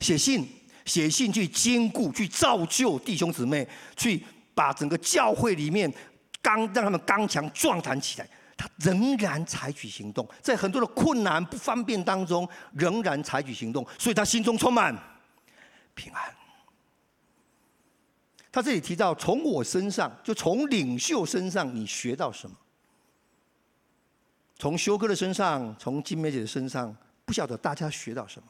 [0.00, 0.48] 写信，
[0.84, 4.20] 写信去坚固、去造就弟兄姊妹，去
[4.52, 5.88] 把整个教会里面
[6.42, 14.96] 刚让他们刚强壮胆起来。”他仍然采取行动，在很多的困难不方便当中，仍然采取行动，所以他心中充满
[15.94, 16.34] 平安。
[18.50, 22.56] 他这里提到，从我身上，就从领袖身上，你学到什么？
[24.58, 26.96] 从修哥的身上，从金梅姐的身上，
[27.26, 28.48] 不晓得大家学到什么？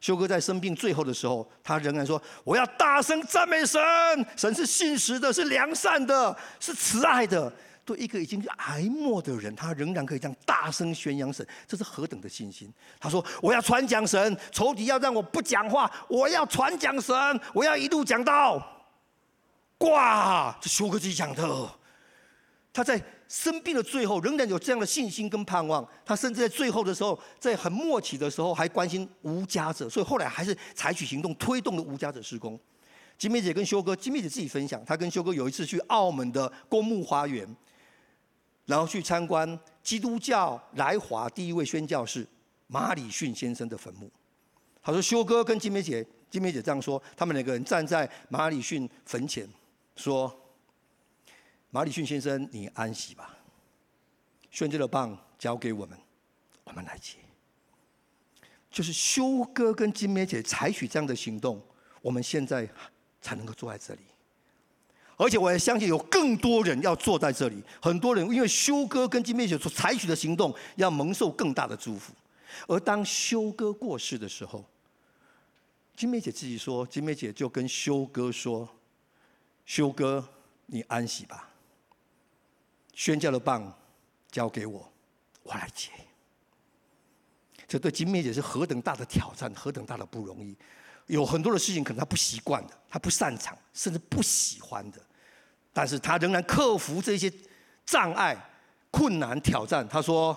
[0.00, 3.80] 修哥在生病最后的时候，他仍然说：“我要大声赞美神，
[4.34, 7.52] 神是信实的，是良善的，是慈爱的。”
[7.90, 12.72] 对一个已经挨默的人，他仍然可以这样大声宣扬神，这是何等的信心！
[13.00, 17.12] 他说：“我要传讲神，仇敌要让我不讲话，我要传讲神，
[17.52, 18.64] 我要一路讲到
[19.76, 21.68] 挂。”这修哥自己讲的。
[22.72, 25.84] 他在生病的最后，仍然有这样的信心跟盼望。
[26.04, 32.56] 他甚至在最后的时候，在很末期的时候，还关心无家者，所以后来还是采取行动，推动了无家者施工。
[33.18, 37.44] 金梅姐跟修哥，金梅姐自己分享，她跟修哥有一次去澳门的公墓花园。
[38.66, 42.26] 然后去参观基督教来华第一位宣教士
[42.66, 44.10] 马里逊先生的坟墓。
[44.82, 49.48] 他说：“修哥跟金梅姐，金梅姐这样说，他们两个人站在马里逊坟前，
[49.96, 50.34] 说
[51.70, 53.36] ：‘马里逊先生，你安息吧。
[54.50, 55.98] 宣教的棒交给我们，
[56.64, 57.18] 我们来接。’
[58.70, 61.60] 就是修哥跟金梅姐采取这样的行动，
[62.00, 62.68] 我们现在
[63.20, 64.00] 才能够坐在这里。”
[65.20, 72.14] 而且我也相信有更多人要坐在这里，很多人因为修哥跟金梅姐所采取的行动，要蒙受更大的祝福。
[72.66, 74.64] 而当修哥过世的时候，
[75.94, 78.66] 金梅姐自己说，金梅姐就跟修哥说
[79.66, 80.26] ：“修哥，
[80.64, 81.50] 你安息吧，
[82.94, 83.70] 宣教的棒
[84.30, 84.90] 交给我，
[85.42, 85.90] 我来接。”
[87.68, 90.56] 这对金梅姐是何等大的挑战，何等大的不容易。
[91.08, 94.98] 有很多的事情可能她不习惯的，她不擅长，甚至不喜欢的。
[95.72, 97.32] 但是他仍然克服这些
[97.86, 98.36] 障碍、
[98.90, 99.88] 困难、挑战。
[99.88, 100.32] 他说：“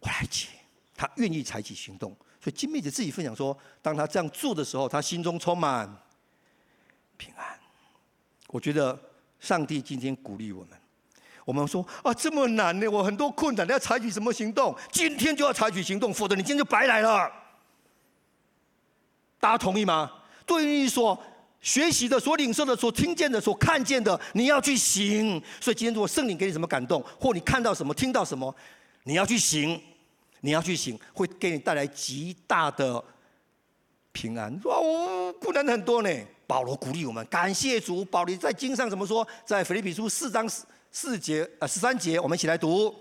[0.00, 0.48] 我来接。”
[0.96, 2.16] 他愿意采取行动。
[2.40, 5.86] 所以金妹子自己分享说：“当他这样做的时候，他心中充满
[7.16, 7.58] 平安。”
[8.48, 8.98] 我觉得
[9.40, 10.78] 上帝今天鼓励我们。
[11.44, 12.88] 我们说：“啊，这么难呢！
[12.88, 14.74] 我很多困难，要采取什么行动？
[14.90, 17.30] 今天就要采取行动，否则你今天就白来了。”
[19.38, 20.10] 大家同意吗？
[20.46, 21.22] 对于你说。
[21.64, 25.42] 学习的、所领受的、所听见的、所看见的，你要去行。
[25.60, 28.54] 所以今天如果圣灵给你什么感动，或你看到什么、听到什么，
[29.02, 29.82] 你要去行。
[30.40, 33.02] 你要去行，会给你带来极大的
[34.12, 34.52] 平安。
[34.64, 36.10] 哇，我不能很多呢。
[36.46, 38.04] 保罗鼓励我们，感谢主。
[38.04, 39.26] 保罗在经上怎么说？
[39.46, 42.94] 在腓立比书四章四四节呃十三节，我们一起来读。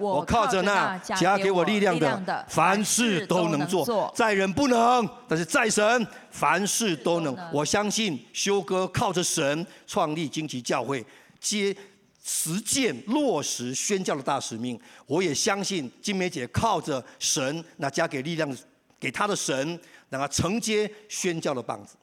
[0.00, 4.12] 我靠着那加给我力量的，凡事都能做。
[4.16, 7.36] 在人不能，但是在神凡事都能。
[7.52, 11.04] 我相信修哥靠着神创立荆棘教会，
[11.38, 11.76] 接
[12.24, 14.78] 实践落实宣教的大使命。
[15.06, 18.56] 我也相信金梅姐靠着神那加给力量
[18.98, 19.78] 给她的神，
[20.08, 21.96] 让她承接宣教的棒子。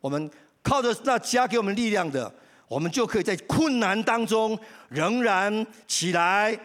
[0.00, 0.30] 我们
[0.62, 2.32] 靠着那加给我们力量的，
[2.68, 6.58] 我们就可以在困难当中仍然起来。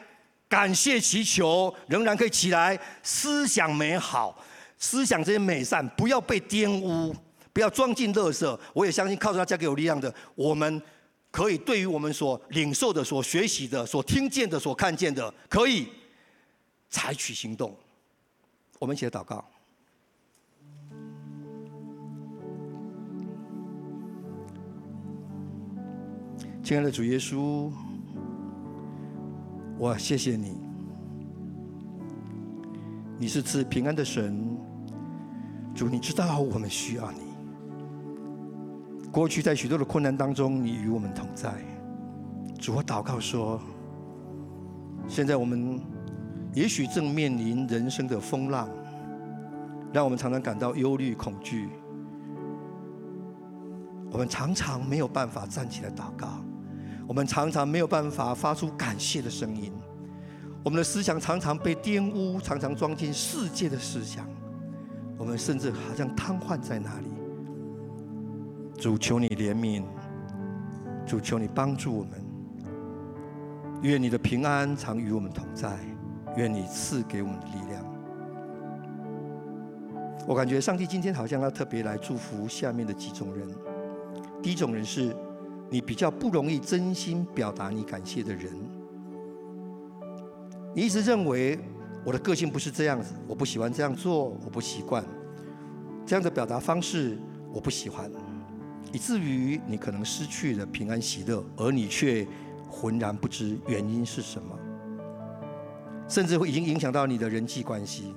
[0.47, 4.37] 感谢祈求，仍然可以起来，思想美好，
[4.77, 7.15] 思想这些美善，不要被玷污，
[7.51, 8.59] 不要装进垃圾。
[8.73, 10.81] 我也相信，靠着他加给我力量的，我们
[11.31, 15.87] 可以对于我们所领受的、所学习的、所听见的、所看见的，可以
[16.89, 17.75] 采取行动。
[18.79, 19.43] 我们一起来祷告，
[26.63, 27.71] 亲爱的主耶稣。
[29.78, 30.57] 我谢谢你，
[33.19, 34.57] 你是赐平安的神，
[35.76, 37.19] 主，你知道我们需要你。
[39.11, 41.53] 过去在许多的困难当中，你与我们同在。
[42.57, 43.59] 主，我祷告说，
[45.09, 45.82] 现在我们
[46.53, 48.69] 也许正面临人生的风浪，
[49.91, 51.67] 让我们常常感到忧虑、恐惧。
[54.09, 56.44] 我们常常没有办法站起来祷告。
[57.08, 59.72] 我们常常没有办法发出感谢的声音，
[60.64, 64.28] 我们的思想常常被玷污，常常装进世界的思想，
[65.16, 67.08] 我们甚至好像瘫痪在那里。
[68.80, 69.84] 主求你怜悯，
[71.06, 72.12] 主求你帮助我们，
[73.84, 75.78] 愿你的平安常与我们同在，
[76.36, 77.86] 愿你赐给我们的力量。
[80.28, 83.47] 我感觉上帝今天好像要特别来祝福下面的几种人，
[84.41, 85.16] 第一种人是。
[85.70, 88.51] 你比较不容易真心表达你感谢的人，
[90.74, 91.59] 你一直认为
[92.03, 95.03] 我的个性不是这样子，我不喜欢这样做，我不习惯
[96.05, 97.18] 这样的表达方式，
[97.51, 98.11] 我不喜欢，
[98.91, 102.26] 以至于你可能失去了平安喜乐，而你却
[102.70, 104.55] 浑然不知原因是什么，
[106.07, 108.13] 甚至会已经影响到你的人际关系。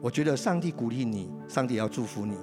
[0.00, 2.36] 我觉得上帝鼓励你，上帝要祝福你，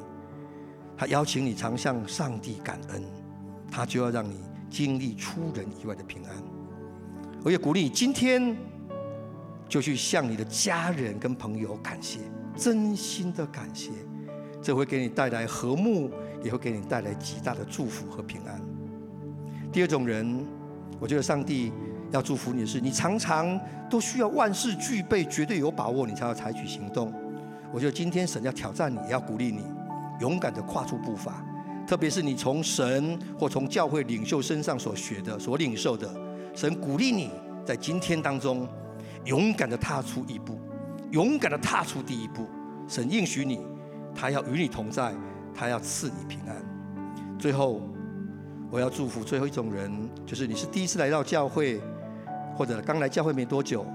[0.95, 3.24] 他邀请你常向上帝感恩。
[3.75, 6.31] 他就要让你经历出人意外的平安。
[7.43, 8.55] 我也鼓励你今天
[9.67, 12.19] 就去向你的家人跟朋友感谢，
[12.55, 13.91] 真心的感谢，
[14.61, 16.09] 这会给你带来和睦，
[16.41, 18.61] 也会给你带来极大的祝福和平安。
[19.73, 20.45] 第二种人，
[20.97, 21.73] 我觉得上帝
[22.11, 23.59] 要祝福你的是，你常常
[23.89, 27.13] 都需要万事俱备，绝对有把握，你才要采取行动。
[27.73, 29.65] 我觉得今天神要挑战你，也要鼓励你，
[30.21, 31.45] 勇敢的跨出步伐。
[31.87, 36.11] 特别是你从神或从教会领袖身上所学的、所领受的，
[36.53, 37.31] 神鼓励你
[37.65, 38.67] 在今天当中
[39.25, 40.59] 勇敢的踏出一步，
[41.11, 42.47] 勇敢的踏出第一步。
[42.87, 43.65] 神应许你，
[44.15, 45.13] 他要与你同在，
[45.53, 46.55] 他要赐你平安。
[47.37, 47.81] 最后，
[48.71, 49.91] 我要祝福最后一种人，
[50.25, 51.81] 就是你是第一次来到教会，
[52.55, 53.85] 或者刚来教会没多久，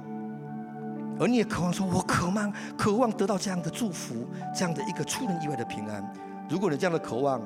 [1.19, 6.05] 而你也渴望说，我渴望、渴望得到这样的祝福，这样的一个出人意外的平安。
[6.49, 7.41] 如果你这样的渴望，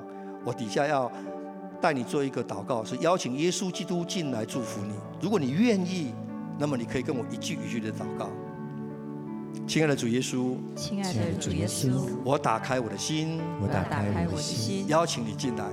[0.45, 1.11] 我底下要
[1.81, 4.95] 带你做一个祷告，是邀请耶稣基督进来祝福你。
[5.21, 6.13] 如果你愿意，
[6.59, 8.31] 那么你可以跟我一句一句的祷告。
[9.67, 11.91] 亲爱的主耶稣，亲爱的主耶稣，
[12.25, 15.65] 我打开我的心，我打开我的心，邀请你进来。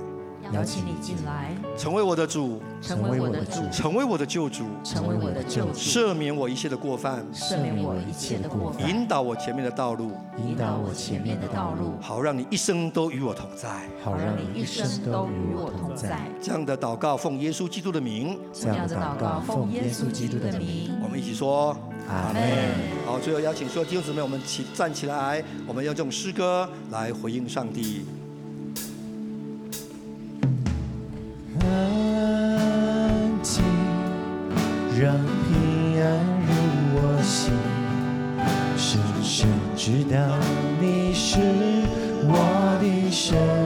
[0.52, 16.20] 邀请你进来，成为我的主，成为我的主，成为我的救主，成为我的救主，赦免我一切的过犯，赦免我一切的过犯，引导我前面的道路，引导我前面的道路，好让你一生都与我同在，好让你一生都与我同在。
[16.40, 21.74] 这样的祷告奉耶稣基督的名，这样的祷告奉耶稣基督的名，我们一起说
[22.08, 22.42] 阿门。
[23.06, 28.04] 好，最后邀请所有弟兄姊妹，我们起站起来，我们用这种诗歌来回应上帝。
[35.02, 36.04] 让平安
[36.46, 36.52] 入
[36.94, 37.52] 我心，
[38.76, 40.16] 深深知道
[40.80, 41.40] 你是
[42.28, 43.61] 我的神。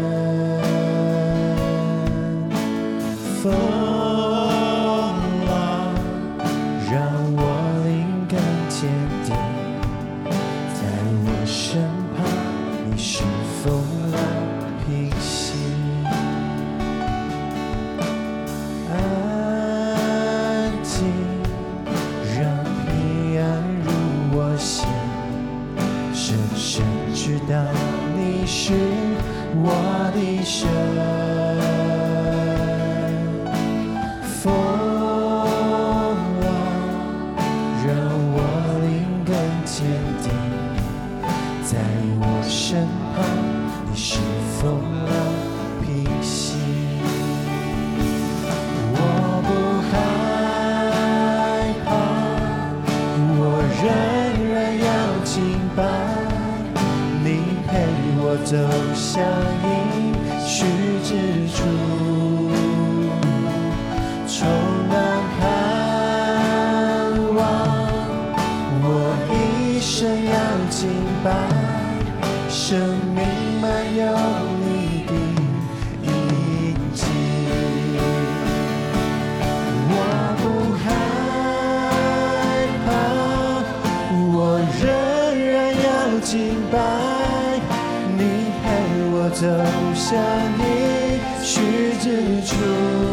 [89.38, 89.46] 走
[89.94, 90.18] 向
[90.56, 93.05] 你，须知处。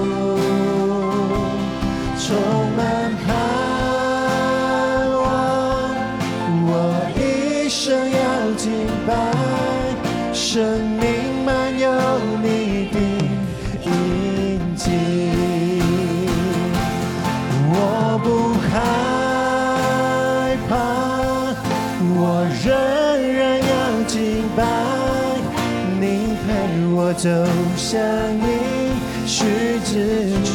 [27.23, 27.29] 走
[27.77, 28.01] 向
[28.37, 28.91] 你
[29.25, 29.45] 许
[29.85, 30.51] 之处。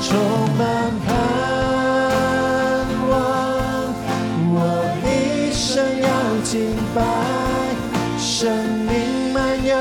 [0.00, 0.16] 充
[0.56, 1.10] 满盼
[3.10, 3.12] 望，
[4.54, 4.56] 我
[5.02, 6.06] 一生要
[6.44, 7.02] 敬拜，
[8.16, 8.54] 生
[8.86, 9.74] 命满有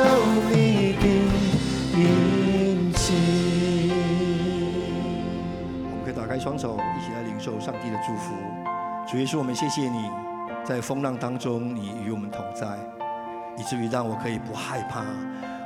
[0.49, 1.05] 你的
[1.95, 3.13] 印记。
[5.91, 8.33] 我们可以打开双手，一起来领受上帝的祝福。
[9.07, 10.09] 主耶稣，我们谢谢你，
[10.65, 12.65] 在风浪当中，你与我们同在，
[13.57, 15.03] 以至于让我可以不害怕，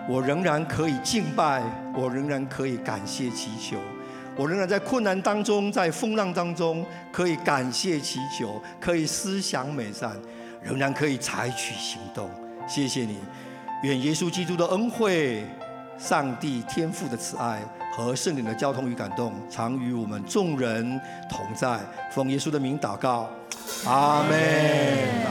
[0.09, 1.61] 我仍然可以敬拜，
[1.95, 3.77] 我仍然可以感谢祈求。
[4.35, 10.15] 我仍然在困难当中，在风浪当中，可以感谢祈求，可以思想美善，
[10.61, 12.29] 仍然可以采取行动。
[12.67, 13.17] 谢谢你，
[13.81, 15.43] 愿耶稣基督的恩惠、
[15.97, 17.59] 上帝天父的慈爱
[17.91, 21.79] 和圣灵的交通与感动，常与我们众人同在。
[22.11, 23.27] 奉耶稣的名祷告，
[23.88, 25.17] 阿门。